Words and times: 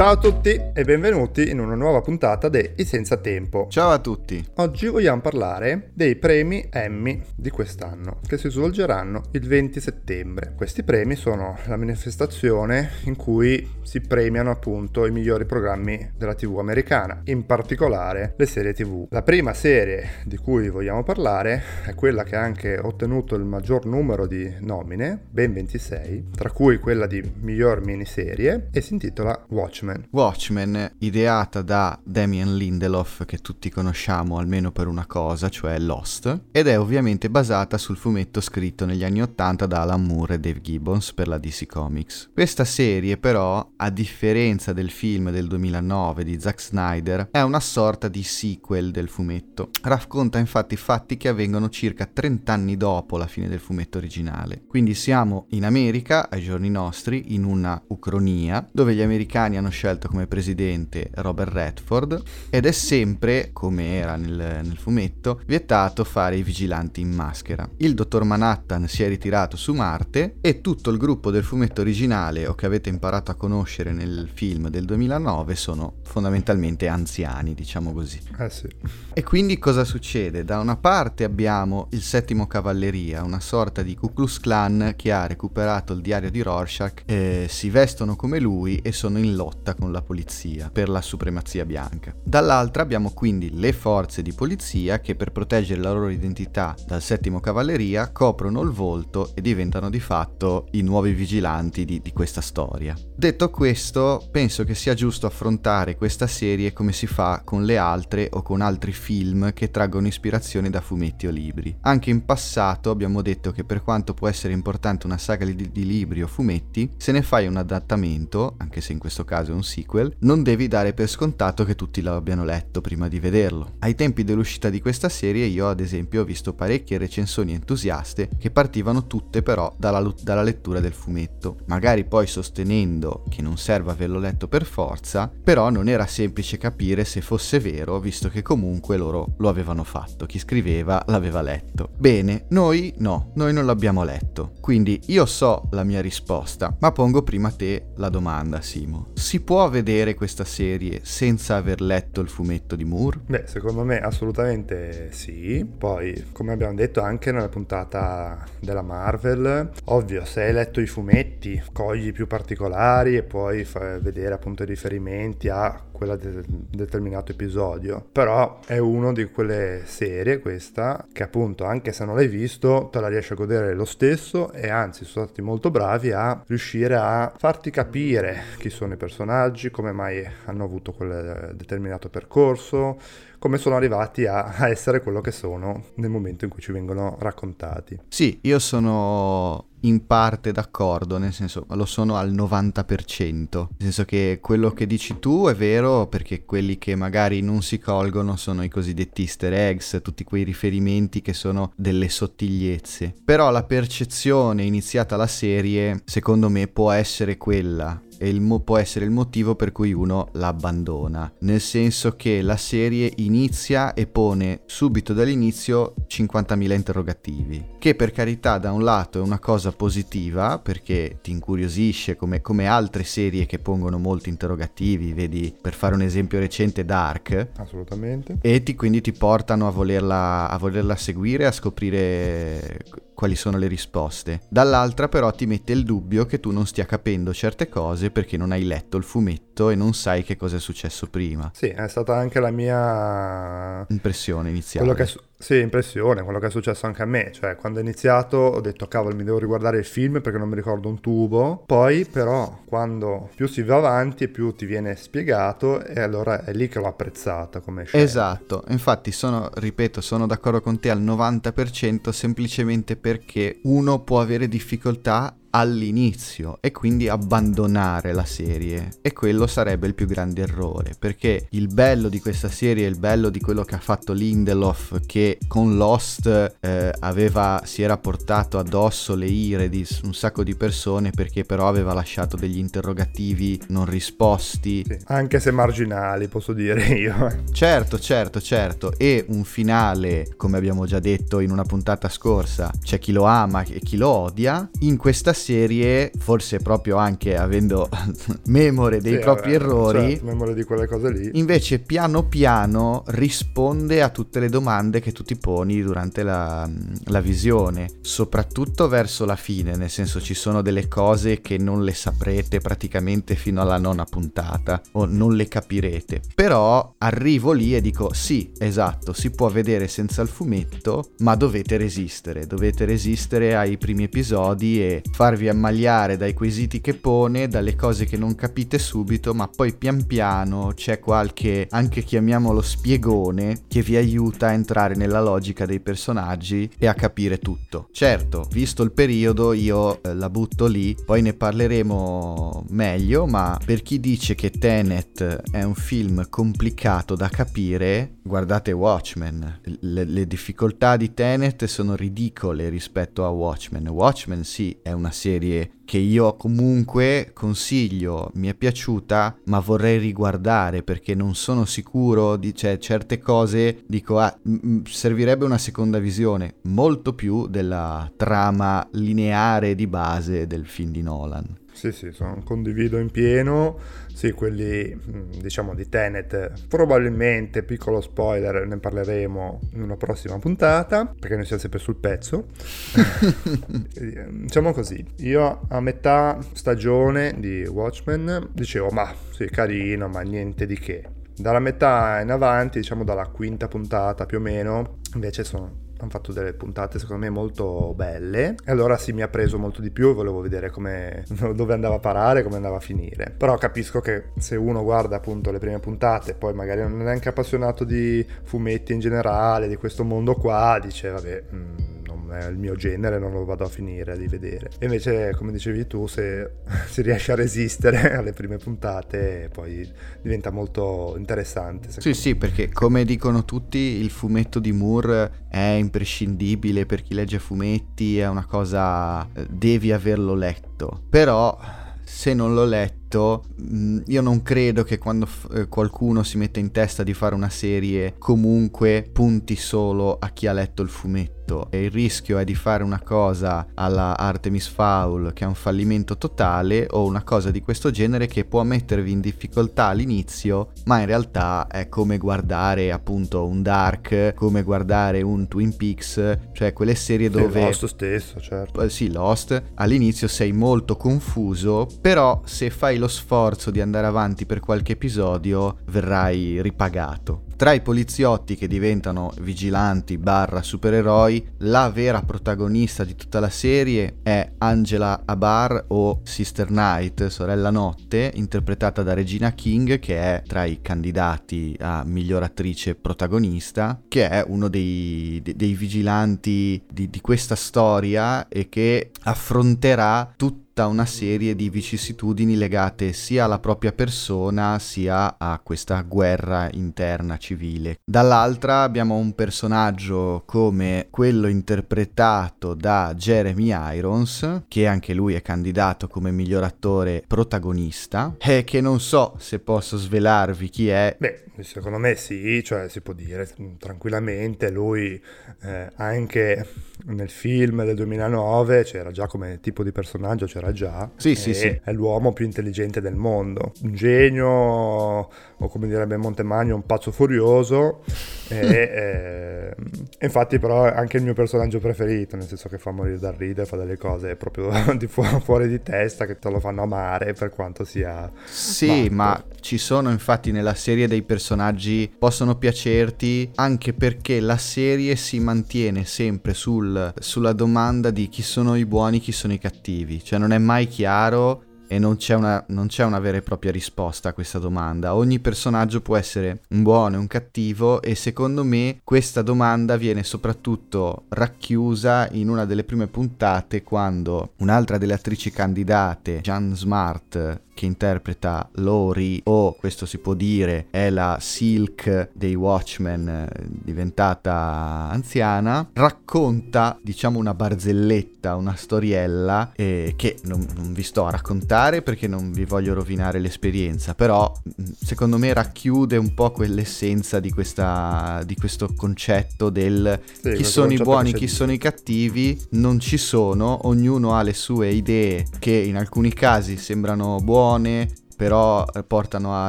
Ciao 0.00 0.12
a 0.12 0.16
tutti 0.16 0.58
e 0.72 0.82
benvenuti 0.82 1.50
in 1.50 1.60
una 1.60 1.74
nuova 1.74 2.00
puntata 2.00 2.48
di 2.48 2.70
I 2.76 2.86
Senza 2.86 3.18
Tempo. 3.18 3.66
Ciao 3.68 3.90
a 3.90 3.98
tutti. 3.98 4.42
Oggi 4.54 4.86
vogliamo 4.86 5.20
parlare 5.20 5.90
dei 5.92 6.16
premi 6.16 6.66
Emmy 6.72 7.22
di 7.36 7.50
quest'anno, 7.50 8.20
che 8.26 8.38
si 8.38 8.48
svolgeranno 8.48 9.24
il 9.32 9.46
20 9.46 9.78
settembre. 9.78 10.54
Questi 10.56 10.84
premi 10.84 11.16
sono 11.16 11.58
la 11.66 11.76
manifestazione 11.76 12.92
in 13.04 13.14
cui 13.14 13.68
si 13.82 14.00
premiano 14.00 14.50
appunto 14.50 15.04
i 15.04 15.10
migliori 15.10 15.44
programmi 15.44 16.12
della 16.16 16.34
TV 16.34 16.58
americana, 16.58 17.20
in 17.24 17.44
particolare 17.44 18.32
le 18.38 18.46
serie 18.46 18.72
TV. 18.72 19.06
La 19.10 19.22
prima 19.22 19.52
serie 19.52 20.12
di 20.24 20.38
cui 20.38 20.70
vogliamo 20.70 21.02
parlare 21.02 21.62
è 21.84 21.94
quella 21.94 22.24
che 22.24 22.36
ha 22.36 22.40
anche 22.40 22.78
ottenuto 22.78 23.34
il 23.34 23.44
maggior 23.44 23.84
numero 23.84 24.26
di 24.26 24.50
nomine, 24.60 25.20
ben 25.28 25.52
26, 25.52 26.30
tra 26.34 26.50
cui 26.50 26.78
quella 26.78 27.06
di 27.06 27.22
miglior 27.40 27.84
miniserie 27.84 28.68
e 28.72 28.80
si 28.80 28.94
intitola 28.94 29.44
Watchmen. 29.48 29.89
Watchmen, 30.10 30.96
ideata 30.98 31.62
da 31.62 31.98
Damien 32.02 32.56
Lindelof, 32.56 33.24
che 33.24 33.38
tutti 33.38 33.70
conosciamo 33.70 34.38
almeno 34.38 34.72
per 34.72 34.86
una 34.86 35.06
cosa, 35.06 35.48
cioè 35.48 35.78
Lost, 35.78 36.42
ed 36.50 36.66
è 36.66 36.78
ovviamente 36.78 37.30
basata 37.30 37.78
sul 37.78 37.96
fumetto 37.96 38.40
scritto 38.40 38.84
negli 38.84 39.04
anni 39.04 39.22
80 39.22 39.66
da 39.66 39.82
Alan 39.82 40.04
Moore 40.04 40.34
e 40.34 40.40
Dave 40.40 40.60
Gibbons 40.60 41.12
per 41.12 41.28
la 41.28 41.38
DC 41.38 41.66
Comics. 41.66 42.30
Questa 42.32 42.64
serie 42.64 43.16
però 43.16 43.70
a 43.76 43.90
differenza 43.90 44.72
del 44.72 44.90
film 44.90 45.30
del 45.30 45.46
2009 45.46 46.24
di 46.24 46.38
Zack 46.40 46.60
Snyder, 46.60 47.28
è 47.30 47.40
una 47.40 47.60
sorta 47.60 48.08
di 48.08 48.22
sequel 48.22 48.90
del 48.90 49.08
fumetto. 49.08 49.70
Racconta 49.82 50.38
infatti 50.38 50.76
fatti 50.76 51.16
che 51.16 51.28
avvengono 51.28 51.68
circa 51.68 52.06
30 52.06 52.52
anni 52.52 52.76
dopo 52.76 53.16
la 53.16 53.26
fine 53.26 53.48
del 53.48 53.58
fumetto 53.58 53.98
originale. 53.98 54.62
Quindi 54.66 54.94
siamo 54.94 55.46
in 55.50 55.64
America, 55.64 56.28
ai 56.30 56.42
giorni 56.42 56.70
nostri, 56.70 57.34
in 57.34 57.44
una 57.44 57.80
Ucronia, 57.88 58.66
dove 58.70 58.94
gli 58.94 59.02
americani 59.02 59.56
hanno 59.56 59.70
scelto 59.80 60.08
come 60.08 60.26
presidente 60.26 61.08
Robert 61.14 61.54
Redford 61.54 62.22
ed 62.50 62.66
è 62.66 62.70
sempre, 62.70 63.48
come 63.54 63.94
era 63.94 64.16
nel, 64.16 64.60
nel 64.62 64.76
fumetto, 64.76 65.40
vietato 65.46 66.04
fare 66.04 66.36
i 66.36 66.42
vigilanti 66.42 67.00
in 67.00 67.10
maschera. 67.10 67.66
Il 67.78 67.94
dottor 67.94 68.24
Manhattan 68.24 68.86
si 68.88 69.02
è 69.04 69.08
ritirato 69.08 69.56
su 69.56 69.72
Marte 69.72 70.36
e 70.42 70.60
tutto 70.60 70.90
il 70.90 70.98
gruppo 70.98 71.30
del 71.30 71.44
fumetto 71.44 71.80
originale 71.80 72.46
o 72.46 72.54
che 72.54 72.66
avete 72.66 72.90
imparato 72.90 73.30
a 73.30 73.36
conoscere 73.36 73.92
nel 73.92 74.28
film 74.30 74.68
del 74.68 74.84
2009 74.84 75.56
sono 75.56 75.94
fondamentalmente 76.02 76.86
anziani, 76.86 77.54
diciamo 77.54 77.94
così. 77.94 78.20
Eh 78.38 78.50
sì. 78.50 78.68
E 79.14 79.22
quindi 79.22 79.58
cosa 79.58 79.84
succede? 79.84 80.44
Da 80.44 80.58
una 80.58 80.76
parte 80.76 81.24
abbiamo 81.24 81.86
il 81.92 82.02
settimo 82.02 82.46
cavalleria, 82.46 83.22
una 83.22 83.40
sorta 83.40 83.82
di 83.82 83.94
Ku 83.94 84.12
Klux 84.12 84.40
Klan 84.40 84.92
che 84.94 85.10
ha 85.10 85.26
recuperato 85.26 85.94
il 85.94 86.02
diario 86.02 86.30
di 86.30 86.42
Rorschach, 86.42 87.04
eh, 87.06 87.46
si 87.48 87.70
vestono 87.70 88.14
come 88.14 88.38
lui 88.38 88.78
e 88.82 88.92
sono 88.92 89.18
in 89.18 89.34
lotta 89.34 89.69
con 89.74 89.92
la 89.92 90.02
polizia 90.02 90.70
per 90.72 90.88
la 90.88 91.00
supremazia 91.00 91.64
bianca. 91.64 92.14
Dall'altra 92.22 92.82
abbiamo 92.82 93.10
quindi 93.10 93.58
le 93.58 93.72
forze 93.72 94.22
di 94.22 94.32
polizia 94.32 95.00
che 95.00 95.14
per 95.14 95.32
proteggere 95.32 95.80
la 95.80 95.92
loro 95.92 96.08
identità 96.08 96.74
dal 96.86 97.02
settimo 97.02 97.40
cavalleria 97.40 98.10
coprono 98.10 98.62
il 98.62 98.70
volto 98.70 99.32
e 99.34 99.40
diventano 99.40 99.90
di 99.90 100.00
fatto 100.00 100.66
i 100.72 100.82
nuovi 100.82 101.12
vigilanti 101.12 101.84
di, 101.84 102.00
di 102.00 102.12
questa 102.12 102.40
storia. 102.40 102.96
Detto 103.14 103.50
questo, 103.50 104.26
penso 104.30 104.64
che 104.64 104.74
sia 104.74 104.94
giusto 104.94 105.26
affrontare 105.26 105.96
questa 105.96 106.26
serie 106.26 106.72
come 106.72 106.92
si 106.92 107.06
fa 107.06 107.42
con 107.44 107.64
le 107.64 107.76
altre 107.76 108.28
o 108.32 108.42
con 108.42 108.60
altri 108.60 108.92
film 108.92 109.52
che 109.52 109.70
traggono 109.70 110.06
ispirazione 110.06 110.70
da 110.70 110.80
fumetti 110.80 111.26
o 111.26 111.30
libri. 111.30 111.76
Anche 111.82 112.10
in 112.10 112.24
passato 112.24 112.90
abbiamo 112.90 113.22
detto 113.22 113.52
che 113.52 113.64
per 113.64 113.82
quanto 113.82 114.14
può 114.14 114.28
essere 114.28 114.52
importante 114.52 115.06
una 115.06 115.18
saga 115.18 115.44
di, 115.44 115.70
di 115.70 115.86
libri 115.86 116.22
o 116.22 116.26
fumetti, 116.26 116.90
se 116.96 117.12
ne 117.12 117.22
fai 117.22 117.46
un 117.46 117.56
adattamento, 117.56 118.54
anche 118.58 118.80
se 118.80 118.92
in 118.92 118.98
questo 118.98 119.24
caso 119.24 119.49
è 119.50 119.54
un 119.54 119.62
sequel, 119.62 120.14
non 120.20 120.42
devi 120.42 120.68
dare 120.68 120.92
per 120.92 121.08
scontato 121.08 121.64
che 121.64 121.74
tutti 121.74 122.00
l'abbiano 122.00 122.44
letto 122.44 122.80
prima 122.80 123.08
di 123.08 123.20
vederlo. 123.20 123.74
Ai 123.80 123.94
tempi 123.94 124.24
dell'uscita 124.24 124.70
di 124.70 124.80
questa 124.80 125.08
serie 125.08 125.46
io 125.46 125.68
ad 125.68 125.80
esempio 125.80 126.22
ho 126.22 126.24
visto 126.24 126.54
parecchie 126.54 126.98
recensioni 126.98 127.52
entusiaste 127.52 128.28
che 128.38 128.50
partivano 128.50 129.06
tutte 129.06 129.42
però 129.42 129.72
dalla, 129.76 130.12
dalla 130.22 130.42
lettura 130.42 130.80
del 130.80 130.92
fumetto, 130.92 131.58
magari 131.66 132.04
poi 132.04 132.26
sostenendo 132.26 133.24
che 133.28 133.42
non 133.42 133.56
serve 133.56 133.90
averlo 133.90 134.18
letto 134.18 134.48
per 134.48 134.64
forza, 134.64 135.30
però 135.42 135.70
non 135.70 135.88
era 135.88 136.06
semplice 136.06 136.58
capire 136.58 137.04
se 137.04 137.20
fosse 137.20 137.60
vero, 137.60 137.98
visto 138.00 138.28
che 138.28 138.42
comunque 138.42 138.96
loro 138.96 139.34
lo 139.38 139.48
avevano 139.48 139.84
fatto, 139.84 140.26
chi 140.26 140.38
scriveva 140.38 141.02
l'aveva 141.06 141.42
letto. 141.42 141.90
Bene, 141.96 142.46
noi 142.48 142.94
no, 142.98 143.32
noi 143.34 143.52
non 143.52 143.66
l'abbiamo 143.66 144.04
letto, 144.04 144.52
quindi 144.60 145.00
io 145.06 145.26
so 145.26 145.68
la 145.70 145.84
mia 145.84 146.00
risposta, 146.00 146.76
ma 146.80 146.92
pongo 146.92 147.22
prima 147.22 147.48
a 147.48 147.52
te 147.52 147.86
la 147.96 148.08
domanda, 148.08 148.60
Simo. 148.60 149.08
Si 149.14 149.39
può 149.40 149.68
vedere 149.68 150.14
questa 150.14 150.44
serie 150.44 151.00
senza 151.02 151.56
aver 151.56 151.80
letto 151.80 152.20
il 152.20 152.28
fumetto 152.28 152.76
di 152.76 152.84
Moore? 152.84 153.20
Beh, 153.26 153.44
secondo 153.46 153.84
me 153.84 154.00
assolutamente 154.00 155.12
sì. 155.12 155.64
Poi, 155.64 156.28
come 156.32 156.52
abbiamo 156.52 156.74
detto 156.74 157.00
anche 157.00 157.32
nella 157.32 157.48
puntata 157.48 158.44
della 158.58 158.82
Marvel, 158.82 159.70
ovvio, 159.84 160.24
se 160.24 160.42
hai 160.42 160.52
letto 160.52 160.80
i 160.80 160.86
fumetti, 160.86 161.62
cogli 161.72 162.12
più 162.12 162.26
particolari 162.26 163.16
e 163.16 163.22
puoi 163.22 163.66
vedere 164.00 164.34
appunto 164.34 164.62
i 164.62 164.66
riferimenti 164.66 165.48
a 165.48 165.88
quel 166.00 166.16
de- 166.16 166.42
determinato 166.46 167.32
episodio. 167.32 168.06
Però 168.10 168.60
è 168.66 168.78
uno 168.78 169.12
di 169.12 169.26
quelle 169.26 169.82
serie 169.84 170.38
questa 170.38 171.06
che 171.12 171.22
appunto 171.22 171.64
anche 171.64 171.92
se 171.92 172.06
non 172.06 172.14
l'hai 172.14 172.28
visto 172.28 172.88
te 172.90 173.00
la 173.00 173.08
riesci 173.08 173.34
a 173.34 173.36
godere 173.36 173.74
lo 173.74 173.84
stesso 173.84 174.50
e 174.52 174.70
anzi 174.70 175.04
sono 175.04 175.26
stati 175.26 175.42
molto 175.42 175.70
bravi 175.70 176.12
a 176.12 176.42
riuscire 176.46 176.96
a 176.96 177.32
farti 177.36 177.70
capire 177.70 178.42
chi 178.58 178.70
sono 178.70 178.94
i 178.94 178.96
personaggi, 178.96 179.28
come 179.70 179.92
mai 179.92 180.26
hanno 180.46 180.64
avuto 180.64 180.92
quel 180.92 181.52
determinato 181.54 182.08
percorso 182.08 182.98
come 183.40 183.56
sono 183.56 183.74
arrivati 183.74 184.26
a, 184.26 184.44
a, 184.44 184.68
essere 184.68 185.00
quello 185.00 185.22
che 185.22 185.32
sono 185.32 185.86
nel 185.96 186.10
momento 186.10 186.44
in 186.44 186.50
cui 186.50 186.60
ci 186.60 186.72
vengono 186.72 187.16
raccontati. 187.18 187.98
Sì, 188.06 188.38
io 188.42 188.58
sono 188.58 189.68
in 189.80 190.06
parte 190.06 190.52
d'accordo, 190.52 191.16
nel 191.16 191.32
senso 191.32 191.64
lo 191.70 191.86
sono 191.86 192.16
al 192.16 192.34
90%, 192.34 193.48
nel 193.50 193.68
senso 193.78 194.04
che 194.04 194.40
quello 194.42 194.72
che 194.72 194.86
dici 194.86 195.18
tu 195.18 195.46
è 195.46 195.54
vero 195.54 196.06
perché 196.06 196.44
quelli 196.44 196.76
che 196.76 196.94
magari 196.96 197.40
non 197.40 197.62
si 197.62 197.78
colgono 197.78 198.36
sono 198.36 198.62
i 198.62 198.68
cosiddetti 198.68 199.22
easter 199.22 199.54
eggs, 199.54 200.00
tutti 200.02 200.22
quei 200.22 200.44
riferimenti 200.44 201.22
che 201.22 201.32
sono 201.32 201.72
delle 201.76 202.10
sottigliezze. 202.10 203.14
Però 203.24 203.50
la 203.50 203.64
percezione 203.64 204.64
iniziata 204.64 205.16
la 205.16 205.26
serie, 205.26 206.02
secondo 206.04 206.50
me, 206.50 206.68
può 206.68 206.90
essere 206.90 207.38
quella 207.38 207.98
e 208.22 208.38
mo- 208.38 208.60
può 208.60 208.76
essere 208.76 209.06
il 209.06 209.10
motivo 209.10 209.54
per 209.54 209.72
cui 209.72 209.94
uno 209.94 210.28
l'abbandona. 210.32 211.32
Nel 211.40 211.60
senso 211.60 212.16
che 212.16 212.42
la 212.42 212.58
serie 212.58 213.10
inizia 213.30 213.94
e 213.94 214.06
pone 214.06 214.62
subito 214.66 215.12
dall'inizio 215.12 215.94
50.000 216.08 216.72
interrogativi, 216.72 217.64
che 217.78 217.94
per 217.94 218.10
carità 218.10 218.58
da 218.58 218.72
un 218.72 218.82
lato 218.82 219.18
è 219.20 219.22
una 219.22 219.38
cosa 219.38 219.70
positiva 219.70 220.58
perché 220.58 221.18
ti 221.22 221.30
incuriosisce 221.30 222.16
come, 222.16 222.40
come 222.40 222.66
altre 222.66 223.04
serie 223.04 223.46
che 223.46 223.60
pongono 223.60 223.98
molti 223.98 224.28
interrogativi, 224.28 225.12
vedi 225.12 225.54
per 225.58 225.74
fare 225.74 225.94
un 225.94 226.02
esempio 226.02 226.40
recente 226.40 226.84
Dark. 226.84 227.50
Assolutamente. 227.56 228.38
E 228.40 228.62
ti, 228.62 228.74
quindi 228.74 229.00
ti 229.00 229.12
portano 229.12 229.68
a 229.68 229.70
volerla, 229.70 230.50
a 230.50 230.58
volerla 230.58 230.96
seguire, 230.96 231.46
a 231.46 231.52
scoprire 231.52 232.80
quali 233.20 233.36
sono 233.36 233.58
le 233.58 233.66
risposte. 233.66 234.40
Dall'altra 234.48 235.06
però 235.08 235.30
ti 235.30 235.44
mette 235.44 235.72
il 235.72 235.84
dubbio 235.84 236.24
che 236.24 236.40
tu 236.40 236.52
non 236.52 236.66
stia 236.66 236.86
capendo 236.86 237.34
certe 237.34 237.68
cose 237.68 238.10
perché 238.10 238.38
non 238.38 238.50
hai 238.50 238.64
letto 238.64 238.96
il 238.96 239.02
fumetto 239.02 239.68
e 239.68 239.74
non 239.74 239.92
sai 239.92 240.24
che 240.24 240.36
cosa 240.36 240.56
è 240.56 240.58
successo 240.58 241.06
prima. 241.06 241.50
Sì, 241.52 241.66
è 241.66 241.86
stata 241.86 242.16
anche 242.16 242.40
la 242.40 242.50
mia 242.50 243.84
impressione 243.90 244.48
iniziale. 244.48 244.86
Quello 244.86 245.04
che 245.04 245.12
è, 245.12 245.22
sì, 245.40 245.58
impressione, 245.58 246.22
quello 246.22 246.38
che 246.38 246.48
è 246.48 246.50
successo 246.50 246.84
anche 246.84 247.00
a 247.00 247.06
me, 247.06 247.32
cioè 247.32 247.56
quando 247.56 247.78
ho 247.78 247.82
iniziato 247.82 248.36
ho 248.36 248.60
detto 248.60 248.86
cavolo 248.86 249.16
mi 249.16 249.24
devo 249.24 249.38
riguardare 249.38 249.78
il 249.78 249.86
film 249.86 250.20
perché 250.20 250.36
non 250.36 250.50
mi 250.50 250.54
ricordo 250.54 250.90
un 250.90 251.00
tubo, 251.00 251.62
poi 251.64 252.04
però 252.04 252.60
quando 252.66 253.30
più 253.34 253.48
si 253.48 253.62
va 253.62 253.76
avanti 253.76 254.24
e 254.24 254.28
più 254.28 254.52
ti 254.52 254.66
viene 254.66 254.94
spiegato 254.96 255.82
e 255.82 255.98
allora 255.98 256.44
è 256.44 256.52
lì 256.52 256.68
che 256.68 256.78
l'ho 256.78 256.88
apprezzata 256.88 257.60
come 257.60 257.84
scelta. 257.84 258.06
Esatto, 258.06 258.64
infatti 258.68 259.12
sono, 259.12 259.48
ripeto, 259.54 260.02
sono 260.02 260.26
d'accordo 260.26 260.60
con 260.60 260.78
te 260.78 260.90
al 260.90 261.02
90% 261.02 262.10
semplicemente 262.10 262.96
perché 262.96 263.60
uno 263.62 264.00
può 264.00 264.20
avere 264.20 264.46
difficoltà 264.46 265.34
all'inizio 265.50 266.58
e 266.60 266.70
quindi 266.72 267.08
abbandonare 267.08 268.12
la 268.12 268.24
serie. 268.24 268.90
E 269.02 269.12
quello 269.12 269.46
sarebbe 269.46 269.86
il 269.86 269.94
più 269.94 270.06
grande 270.06 270.42
errore 270.42 270.94
perché 270.98 271.46
il 271.50 271.68
bello 271.68 272.08
di 272.08 272.20
questa 272.20 272.48
serie 272.48 272.86
il 272.86 272.98
bello 272.98 273.30
di 273.30 273.40
quello 273.40 273.64
che 273.64 273.74
ha 273.74 273.80
fatto 273.80 274.12
Lindelof 274.12 275.00
che 275.06 275.38
con 275.46 275.76
Lost 275.76 276.56
eh, 276.60 276.92
aveva, 277.00 277.62
si 277.64 277.82
era 277.82 277.96
portato 277.96 278.58
addosso 278.58 279.14
le 279.14 279.26
ire 279.26 279.68
di 279.68 279.86
un 280.04 280.14
sacco 280.14 280.42
di 280.42 280.54
persone 280.54 281.10
perché 281.10 281.44
però 281.44 281.68
aveva 281.68 281.92
lasciato 281.92 282.36
degli 282.36 282.58
interrogativi 282.58 283.60
non 283.68 283.86
risposti. 283.86 284.84
Sì, 284.86 284.98
anche 285.06 285.40
se 285.40 285.50
marginali 285.50 286.28
posso 286.28 286.52
dire 286.52 286.84
io. 286.94 287.42
Certo 287.52 287.98
certo 287.98 288.40
certo. 288.40 288.92
E 288.96 289.24
un 289.28 289.44
finale 289.44 290.34
come 290.36 290.58
abbiamo 290.58 290.86
già 290.86 290.98
detto 290.98 291.40
in 291.40 291.50
una 291.50 291.64
puntata 291.64 292.08
scorsa 292.08 292.70
c'è 292.82 292.98
chi 292.98 293.12
lo 293.12 293.24
ama 293.24 293.62
e 293.62 293.80
chi 293.80 293.96
lo 293.96 294.08
odia. 294.08 294.68
In 294.80 294.96
questa 294.96 295.32
serie, 295.40 296.10
forse 296.18 296.58
proprio 296.58 296.96
anche 296.96 297.36
avendo 297.36 297.88
memore 298.46 299.00
dei 299.00 299.16
Sì, 299.16 299.18
propri 299.18 299.52
vabbè, 299.52 299.54
errori, 299.54 300.08
certo, 300.10 300.24
memoria 300.26 300.54
di 300.54 300.64
quelle 300.64 300.86
cose 300.86 301.10
lì. 301.12 301.32
invece 301.32 301.78
piano 301.80 302.28
piano 302.28 303.02
risponde 303.08 304.02
a 304.02 304.10
tutte 304.10 304.40
le 304.40 304.48
domande 304.48 305.00
che 305.00 305.12
tu 305.12 305.22
ti 305.22 305.36
poni 305.36 305.80
durante 305.82 306.22
la, 306.22 306.68
la 307.04 307.20
visione, 307.20 307.88
soprattutto 308.00 308.88
verso 308.88 309.24
la 309.24 309.36
fine, 309.36 309.76
nel 309.76 309.90
senso 309.90 310.20
ci 310.20 310.34
sono 310.34 310.62
delle 310.62 310.88
cose 310.88 311.40
che 311.40 311.56
non 311.58 311.82
le 311.84 311.94
saprete 311.94 312.60
praticamente 312.60 313.34
fino 313.36 313.60
alla 313.60 313.78
nona 313.78 314.04
puntata 314.04 314.80
o 314.92 315.04
non 315.06 315.34
le 315.34 315.48
capirete, 315.48 316.20
però 316.34 316.94
arrivo 316.98 317.52
lì 317.52 317.74
e 317.74 317.80
dico 317.80 318.12
sì, 318.12 318.52
esatto, 318.58 319.12
si 319.12 319.30
può 319.30 319.48
vedere 319.48 319.88
senza 319.88 320.22
il 320.22 320.28
fumetto, 320.28 321.10
ma 321.18 321.34
dovete 321.36 321.76
resistere, 321.76 322.46
dovete 322.46 322.84
resistere 322.84 323.56
ai 323.56 323.78
primi 323.78 324.04
episodi 324.04 324.80
e 324.82 325.02
farvi 325.30 325.48
ammaliare 325.48 326.16
dai 326.16 326.34
quesiti 326.34 326.80
che 326.80 326.94
pone, 326.94 327.46
dalle 327.46 327.76
cose 327.76 328.04
che 328.04 328.16
non 328.16 328.34
capite 328.34 328.80
subito, 328.80 329.32
ma 329.32 329.46
poi 329.46 329.72
pian 329.74 330.04
piano 330.04 330.72
c'è 330.74 330.98
qualche, 330.98 331.68
anche 331.70 332.02
chiamiamolo 332.02 332.60
spiegone, 332.60 333.60
che 333.68 333.80
vi 333.82 333.94
aiuta 333.94 334.48
a 334.48 334.52
entrare 334.52 334.96
nella 334.96 335.20
logica 335.20 335.66
dei 335.66 335.78
personaggi 335.78 336.68
e 336.76 336.88
a 336.88 336.94
capire 336.94 337.38
tutto. 337.38 337.88
Certo, 337.92 338.48
visto 338.50 338.82
il 338.82 338.90
periodo 338.90 339.52
io 339.52 340.02
eh, 340.02 340.14
la 340.14 340.28
butto 340.28 340.66
lì, 340.66 340.96
poi 341.04 341.22
ne 341.22 341.32
parleremo 341.32 342.64
meglio, 342.70 343.26
ma 343.26 343.56
per 343.64 343.82
chi 343.82 344.00
dice 344.00 344.34
che 344.34 344.50
Tenet 344.50 345.42
è 345.52 345.62
un 345.62 345.76
film 345.76 346.28
complicato 346.28 347.14
da 347.14 347.28
capire, 347.28 348.16
guardate 348.20 348.72
Watchmen. 348.72 349.60
Le, 349.62 350.04
le 350.04 350.26
difficoltà 350.26 350.96
di 350.96 351.14
Tenet 351.14 351.66
sono 351.66 351.94
ridicole 351.94 352.68
rispetto 352.68 353.24
a 353.24 353.28
Watchmen. 353.28 353.86
Watchmen 353.86 354.42
sì, 354.42 354.76
è 354.82 354.90
una 354.90 355.12
serie 355.20 355.72
che 355.84 355.98
io 355.98 356.34
comunque 356.36 357.32
consiglio, 357.34 358.30
mi 358.34 358.48
è 358.48 358.54
piaciuta, 358.54 359.36
ma 359.46 359.58
vorrei 359.58 359.98
riguardare 359.98 360.82
perché 360.82 361.14
non 361.14 361.34
sono 361.34 361.64
sicuro 361.66 362.36
di 362.36 362.54
cioè, 362.54 362.78
certe 362.78 363.18
cose, 363.18 363.82
dico 363.86 364.18
ah, 364.18 364.34
m- 364.44 364.82
servirebbe 364.84 365.44
una 365.44 365.58
seconda 365.58 365.98
visione, 365.98 366.54
molto 366.62 367.12
più 367.12 367.48
della 367.48 368.10
trama 368.16 368.88
lineare 368.92 369.74
di 369.74 369.86
base 369.86 370.46
del 370.46 370.64
film 370.66 370.92
di 370.92 371.02
Nolan. 371.02 371.58
Sì, 371.80 371.92
sì, 371.92 372.12
sono, 372.12 372.42
condivido 372.44 372.98
in 372.98 373.10
pieno. 373.10 373.78
Sì, 374.12 374.32
quelli 374.32 374.94
diciamo 375.40 375.74
di 375.74 375.88
Tenet, 375.88 376.66
probabilmente, 376.68 377.62
piccolo 377.62 378.02
spoiler, 378.02 378.66
ne 378.66 378.76
parleremo 378.76 379.60
in 379.72 379.80
una 379.80 379.96
prossima 379.96 380.38
puntata, 380.38 381.06
perché 381.06 381.36
noi 381.36 381.46
siamo 381.46 381.62
sempre 381.62 381.78
sul 381.78 381.96
pezzo. 381.96 382.48
diciamo 384.42 384.74
così, 384.74 385.02
io 385.20 385.62
a 385.70 385.80
metà 385.80 386.38
stagione 386.52 387.34
di 387.38 387.64
Watchmen 387.64 388.50
dicevo, 388.52 388.90
ma 388.90 389.10
sì, 389.30 389.46
carino, 389.46 390.06
ma 390.08 390.20
niente 390.20 390.66
di 390.66 390.78
che. 390.78 391.02
Dalla 391.34 391.60
metà 391.60 392.20
in 392.20 392.30
avanti, 392.30 392.80
diciamo 392.80 393.04
dalla 393.04 393.28
quinta 393.28 393.68
puntata 393.68 394.26
più 394.26 394.36
o 394.36 394.40
meno, 394.42 394.98
invece 395.14 395.44
sono 395.44 395.88
hanno 396.00 396.10
fatto 396.10 396.32
delle 396.32 396.52
puntate 396.52 396.98
secondo 396.98 397.24
me 397.24 397.30
molto 397.30 397.92
belle 397.94 398.56
e 398.64 398.70
allora 398.70 398.96
sì 398.96 399.12
mi 399.12 399.22
ha 399.22 399.28
preso 399.28 399.58
molto 399.58 399.80
di 399.80 399.90
più 399.90 400.10
e 400.10 400.14
volevo 400.14 400.40
vedere 400.40 400.70
come, 400.70 401.24
dove 401.54 401.72
andava 401.72 401.96
a 401.96 401.98
parare, 401.98 402.42
come 402.42 402.56
andava 402.56 402.76
a 402.76 402.80
finire. 402.80 403.32
Però 403.36 403.56
capisco 403.56 404.00
che 404.00 404.30
se 404.38 404.56
uno 404.56 404.82
guarda 404.82 405.16
appunto 405.16 405.50
le 405.50 405.58
prime 405.58 405.78
puntate, 405.78 406.34
poi 406.34 406.54
magari 406.54 406.80
non 406.82 407.00
è 407.00 407.04
neanche 407.04 407.28
appassionato 407.28 407.84
di 407.84 408.26
fumetti 408.42 408.92
in 408.92 409.00
generale, 409.00 409.68
di 409.68 409.76
questo 409.76 410.04
mondo 410.04 410.34
qua, 410.34 410.78
dice 410.82 411.10
vabbè... 411.10 411.44
Mm, 411.54 411.89
è 412.30 412.48
il 412.48 412.56
mio 412.56 412.74
genere, 412.74 413.18
non 413.18 413.32
lo 413.32 413.44
vado 413.44 413.64
a 413.64 413.68
finire 413.68 414.16
di 414.16 414.26
vedere. 414.26 414.70
E 414.78 414.86
invece, 414.86 415.34
come 415.36 415.52
dicevi 415.52 415.86
tu, 415.86 416.06
se 416.06 416.50
si 416.88 417.02
riesce 417.02 417.32
a 417.32 417.34
resistere 417.34 418.14
alle 418.16 418.32
prime 418.32 418.56
puntate, 418.56 419.48
poi 419.52 419.88
diventa 420.22 420.50
molto 420.50 421.14
interessante. 421.16 421.88
Sì, 422.00 422.14
sì, 422.14 422.34
perché 422.36 422.70
come 422.70 423.04
dicono 423.04 423.44
tutti, 423.44 423.78
il 423.78 424.10
fumetto 424.10 424.58
di 424.58 424.72
Moore 424.72 425.46
è 425.48 425.76
imprescindibile 425.78 426.86
per 426.86 427.02
chi 427.02 427.14
legge 427.14 427.38
fumetti, 427.38 428.18
è 428.18 428.28
una 428.28 428.46
cosa... 428.46 429.28
Eh, 429.32 429.46
devi 429.50 429.92
averlo 429.92 430.34
letto. 430.34 431.02
Però 431.08 431.58
se 432.02 432.34
non 432.34 432.54
l'ho 432.54 432.64
letto, 432.64 432.99
mm, 433.18 434.00
io 434.06 434.20
non 434.20 434.42
credo 434.42 434.82
che 434.84 434.98
quando 434.98 435.26
f- 435.26 435.48
eh, 435.54 435.68
qualcuno 435.68 436.22
si 436.22 436.36
mette 436.36 436.60
in 436.60 436.70
testa 436.70 437.02
di 437.02 437.14
fare 437.14 437.34
una 437.34 437.50
serie 437.50 438.14
comunque 438.18 439.08
punti 439.12 439.56
solo 439.56 440.16
a 440.18 440.28
chi 440.30 440.46
ha 440.46 440.52
letto 440.52 440.82
il 440.82 440.88
fumetto. 440.88 441.38
E 441.70 441.84
il 441.84 441.90
rischio 441.90 442.38
è 442.38 442.44
di 442.44 442.54
fare 442.54 442.84
una 442.84 443.00
cosa 443.02 443.66
alla 443.74 444.16
Artemis 444.16 444.68
Fowl 444.68 445.32
che 445.32 445.42
è 445.42 445.48
un 445.48 445.56
fallimento 445.56 446.16
totale 446.16 446.86
o 446.90 447.04
una 447.04 447.24
cosa 447.24 447.50
di 447.50 447.60
questo 447.60 447.90
genere 447.90 448.28
che 448.28 448.44
può 448.44 448.62
mettervi 448.62 449.10
in 449.10 449.20
difficoltà 449.20 449.86
all'inizio 449.86 450.70
ma 450.84 451.00
in 451.00 451.06
realtà 451.06 451.66
è 451.66 451.88
come 451.88 452.18
guardare 452.18 452.92
appunto 452.92 453.46
un 453.46 453.62
Dark 453.62 454.34
come 454.34 454.62
guardare 454.62 455.22
un 455.22 455.48
Twin 455.48 455.76
Peaks 455.76 456.38
cioè 456.52 456.72
quelle 456.72 456.94
serie 456.94 457.28
dove 457.30 457.62
Lost 457.62 457.86
stesso 457.86 458.40
certo. 458.40 458.82
Eh, 458.82 458.88
sì 458.88 459.10
Lost 459.10 459.60
all'inizio 459.74 460.28
sei 460.28 460.52
molto 460.52 460.96
confuso 460.96 461.88
però 462.00 462.42
se 462.44 462.70
fai 462.70 462.98
lo 463.00 463.08
sforzo 463.08 463.72
di 463.72 463.80
andare 463.80 464.06
avanti 464.06 464.46
per 464.46 464.60
qualche 464.60 464.92
episodio 464.92 465.78
verrai 465.86 466.62
ripagato. 466.62 467.46
Tra 467.60 467.72
i 467.72 467.82
poliziotti 467.82 468.56
che 468.56 468.68
diventano 468.68 469.34
vigilanti 469.40 470.16
barra 470.16 470.62
supereroi, 470.62 471.46
la 471.58 471.90
vera 471.90 472.22
protagonista 472.22 473.04
di 473.04 473.14
tutta 473.14 473.38
la 473.38 473.50
serie 473.50 474.20
è 474.22 474.52
Angela 474.56 475.24
Abar 475.26 475.84
o 475.88 476.20
Sister 476.22 476.68
Knight, 476.68 477.26
sorella 477.26 477.68
notte, 477.68 478.32
interpretata 478.34 479.02
da 479.02 479.12
Regina 479.12 479.52
King, 479.52 479.98
che 479.98 480.16
è 480.16 480.42
tra 480.46 480.64
i 480.64 480.80
candidati 480.80 481.76
a 481.80 482.02
miglior 482.02 482.44
attrice 482.44 482.94
protagonista, 482.94 484.00
che 484.08 484.26
è 484.26 484.42
uno 484.46 484.68
dei, 484.68 485.42
dei, 485.42 485.74
vigilanti 485.74 486.82
di, 486.90 487.10
di 487.10 487.20
questa 487.20 487.56
storia 487.56 488.48
e 488.48 488.70
che 488.70 489.10
affronterà 489.24 490.32
tutti 490.34 490.69
tutta 490.80 490.86
una 490.86 491.04
serie 491.04 491.54
di 491.54 491.68
vicissitudini 491.68 492.56
legate 492.56 493.12
sia 493.12 493.44
alla 493.44 493.58
propria 493.58 493.92
persona 493.92 494.78
sia 494.78 495.36
a 495.38 495.60
questa 495.62 496.00
guerra 496.00 496.70
interna 496.72 497.36
civile. 497.36 497.98
Dall'altra 498.02 498.80
abbiamo 498.80 499.16
un 499.16 499.34
personaggio 499.34 500.42
come 500.46 501.08
quello 501.10 501.48
interpretato 501.48 502.72
da 502.72 503.12
Jeremy 503.14 503.74
Irons, 503.96 504.62
che 504.68 504.86
anche 504.86 505.12
lui 505.12 505.34
è 505.34 505.42
candidato 505.42 506.08
come 506.08 506.30
miglior 506.30 506.62
attore 506.62 507.24
protagonista, 507.26 508.36
e 508.38 508.64
che 508.64 508.80
non 508.80 509.00
so 509.00 509.34
se 509.38 509.58
posso 509.58 509.98
svelarvi 509.98 510.70
chi 510.70 510.88
è. 510.88 511.14
Beh, 511.18 511.44
secondo 511.60 511.98
me 511.98 512.14
sì, 512.16 512.62
cioè 512.64 512.88
si 512.88 513.02
può 513.02 513.12
dire 513.12 513.46
tranquillamente, 513.78 514.70
lui 514.70 515.22
eh, 515.62 515.90
anche 515.96 516.66
nel 517.06 517.30
film 517.30 517.84
del 517.84 517.96
2009 517.96 518.84
c'era 518.84 519.10
già 519.10 519.26
come 519.26 519.58
tipo 519.60 519.82
di 519.82 519.92
personaggio, 519.92 520.46
c'era 520.46 520.69
già. 520.72 521.10
Sì, 521.16 521.34
sì, 521.34 521.54
sì. 521.54 521.80
È 521.82 521.92
l'uomo 521.92 522.32
più 522.32 522.44
intelligente 522.44 523.00
del 523.00 523.14
mondo. 523.14 523.72
Un 523.82 523.94
genio, 523.94 524.48
o 524.48 525.68
come 525.68 525.86
direbbe 525.86 526.16
Montemagno, 526.16 526.74
un 526.74 526.84
pazzo 526.86 527.10
furioso. 527.10 528.02
E, 528.50 529.74
eh, 530.18 530.24
infatti, 530.24 530.58
però, 530.58 530.84
è 530.84 530.96
anche 530.96 531.18
il 531.18 531.22
mio 531.22 531.34
personaggio 531.34 531.78
preferito, 531.78 532.36
nel 532.36 532.46
senso 532.46 532.68
che 532.68 532.78
fa 532.78 532.90
morire 532.90 533.18
dal 533.18 533.34
ridere, 533.34 533.66
fa 533.66 533.76
delle 533.76 533.96
cose 533.96 534.36
proprio 534.36 534.70
di 534.96 535.06
fu- 535.06 535.22
fuori 535.40 535.68
di 535.68 535.82
testa 535.82 536.26
che 536.26 536.38
te 536.38 536.50
lo 536.50 536.60
fanno 536.60 536.82
amare 536.82 537.32
per 537.32 537.50
quanto 537.50 537.84
sia. 537.84 538.30
Sì, 538.44 539.08
matto. 539.08 539.14
ma 539.14 539.44
ci 539.60 539.78
sono 539.78 540.10
infatti 540.10 540.50
nella 540.52 540.74
serie 540.74 541.06
dei 541.06 541.22
personaggi 541.22 542.12
possono 542.18 542.56
piacerti 542.56 543.52
anche 543.54 543.92
perché 543.92 544.40
la 544.40 544.56
serie 544.56 545.16
si 545.16 545.38
mantiene 545.38 546.04
sempre 546.04 546.54
sul, 546.54 547.12
sulla 547.18 547.52
domanda 547.52 548.10
di 548.10 548.28
chi 548.28 548.42
sono 548.42 548.76
i 548.76 548.84
buoni, 548.84 549.20
chi 549.20 549.32
sono 549.32 549.52
i 549.52 549.58
cattivi. 549.58 550.22
Cioè 550.22 550.38
non 550.38 550.52
è 550.52 550.58
mai 550.58 550.86
chiaro 550.86 551.64
e 551.92 551.98
non 551.98 552.18
c'è, 552.18 552.34
una, 552.34 552.64
non 552.68 552.86
c'è, 552.86 553.02
una, 553.02 553.18
vera 553.18 553.38
e 553.38 553.42
propria 553.42 553.72
risposta 553.72 554.28
a 554.28 554.32
questa 554.32 554.60
domanda. 554.60 555.16
Ogni 555.16 555.40
personaggio 555.40 556.00
può 556.00 556.16
essere 556.16 556.60
un 556.68 556.84
buono 556.84 557.16
e 557.16 557.18
un 557.18 557.26
cattivo 557.26 558.00
e 558.00 558.14
secondo 558.14 558.62
me 558.62 559.00
questa 559.02 559.42
domanda 559.42 559.96
viene 559.96 560.22
soprattutto 560.22 561.24
racchiusa 561.30 562.28
in 562.30 562.48
una 562.48 562.64
delle 562.64 562.84
prime 562.84 563.08
puntate 563.08 563.82
quando 563.82 564.52
un'altra 564.58 564.98
delle 564.98 565.14
attrici 565.14 565.50
candidate, 565.50 566.38
Jan 566.42 566.76
Smart, 566.76 567.60
che 567.80 567.86
interpreta 567.86 568.68
Lori, 568.72 569.40
o 569.44 569.72
questo 569.72 570.04
si 570.04 570.18
può 570.18 570.34
dire 570.34 570.88
è 570.90 571.08
la 571.08 571.38
Silk 571.40 572.28
dei 572.34 572.54
Watchmen 572.54 573.26
eh, 573.26 573.48
diventata 573.66 575.08
anziana, 575.10 575.88
racconta 575.94 576.98
diciamo 577.00 577.38
una 577.38 577.54
barzelletta, 577.54 578.54
una 578.56 578.76
storiella 578.76 579.72
eh, 579.74 580.12
che 580.14 580.36
non, 580.42 580.66
non 580.76 580.92
vi 580.92 581.02
sto 581.02 581.24
a 581.24 581.30
raccontare 581.30 582.02
perché 582.02 582.28
non 582.28 582.52
vi 582.52 582.66
voglio 582.66 582.92
rovinare 582.92 583.38
l'esperienza, 583.38 584.14
però 584.14 584.52
mm, 584.52 584.84
secondo 585.00 585.38
me 585.38 585.54
racchiude 585.54 586.18
un 586.18 586.34
po' 586.34 586.50
quell'essenza 586.50 587.40
di, 587.40 587.50
questa, 587.50 588.42
di 588.44 588.56
questo 588.56 588.92
concetto 588.94 589.70
del 589.70 590.20
sì, 590.42 590.52
chi 590.52 590.64
sono 590.64 590.92
i 590.92 590.98
buoni, 590.98 591.32
chi 591.32 591.48
sono 591.48 591.72
i 591.72 591.78
cattivi, 591.78 592.60
non 592.72 593.00
ci 593.00 593.16
sono, 593.16 593.86
ognuno 593.86 594.34
ha 594.34 594.42
le 594.42 594.52
sue 594.52 594.90
idee 594.90 595.46
che 595.58 595.72
in 595.72 595.96
alcuni 595.96 596.30
casi 596.34 596.76
sembrano 596.76 597.38
buone, 597.40 597.68
Corner 597.70 598.08
però 598.40 598.86
eh, 598.94 599.02
portano 599.02 599.54
a 599.54 599.68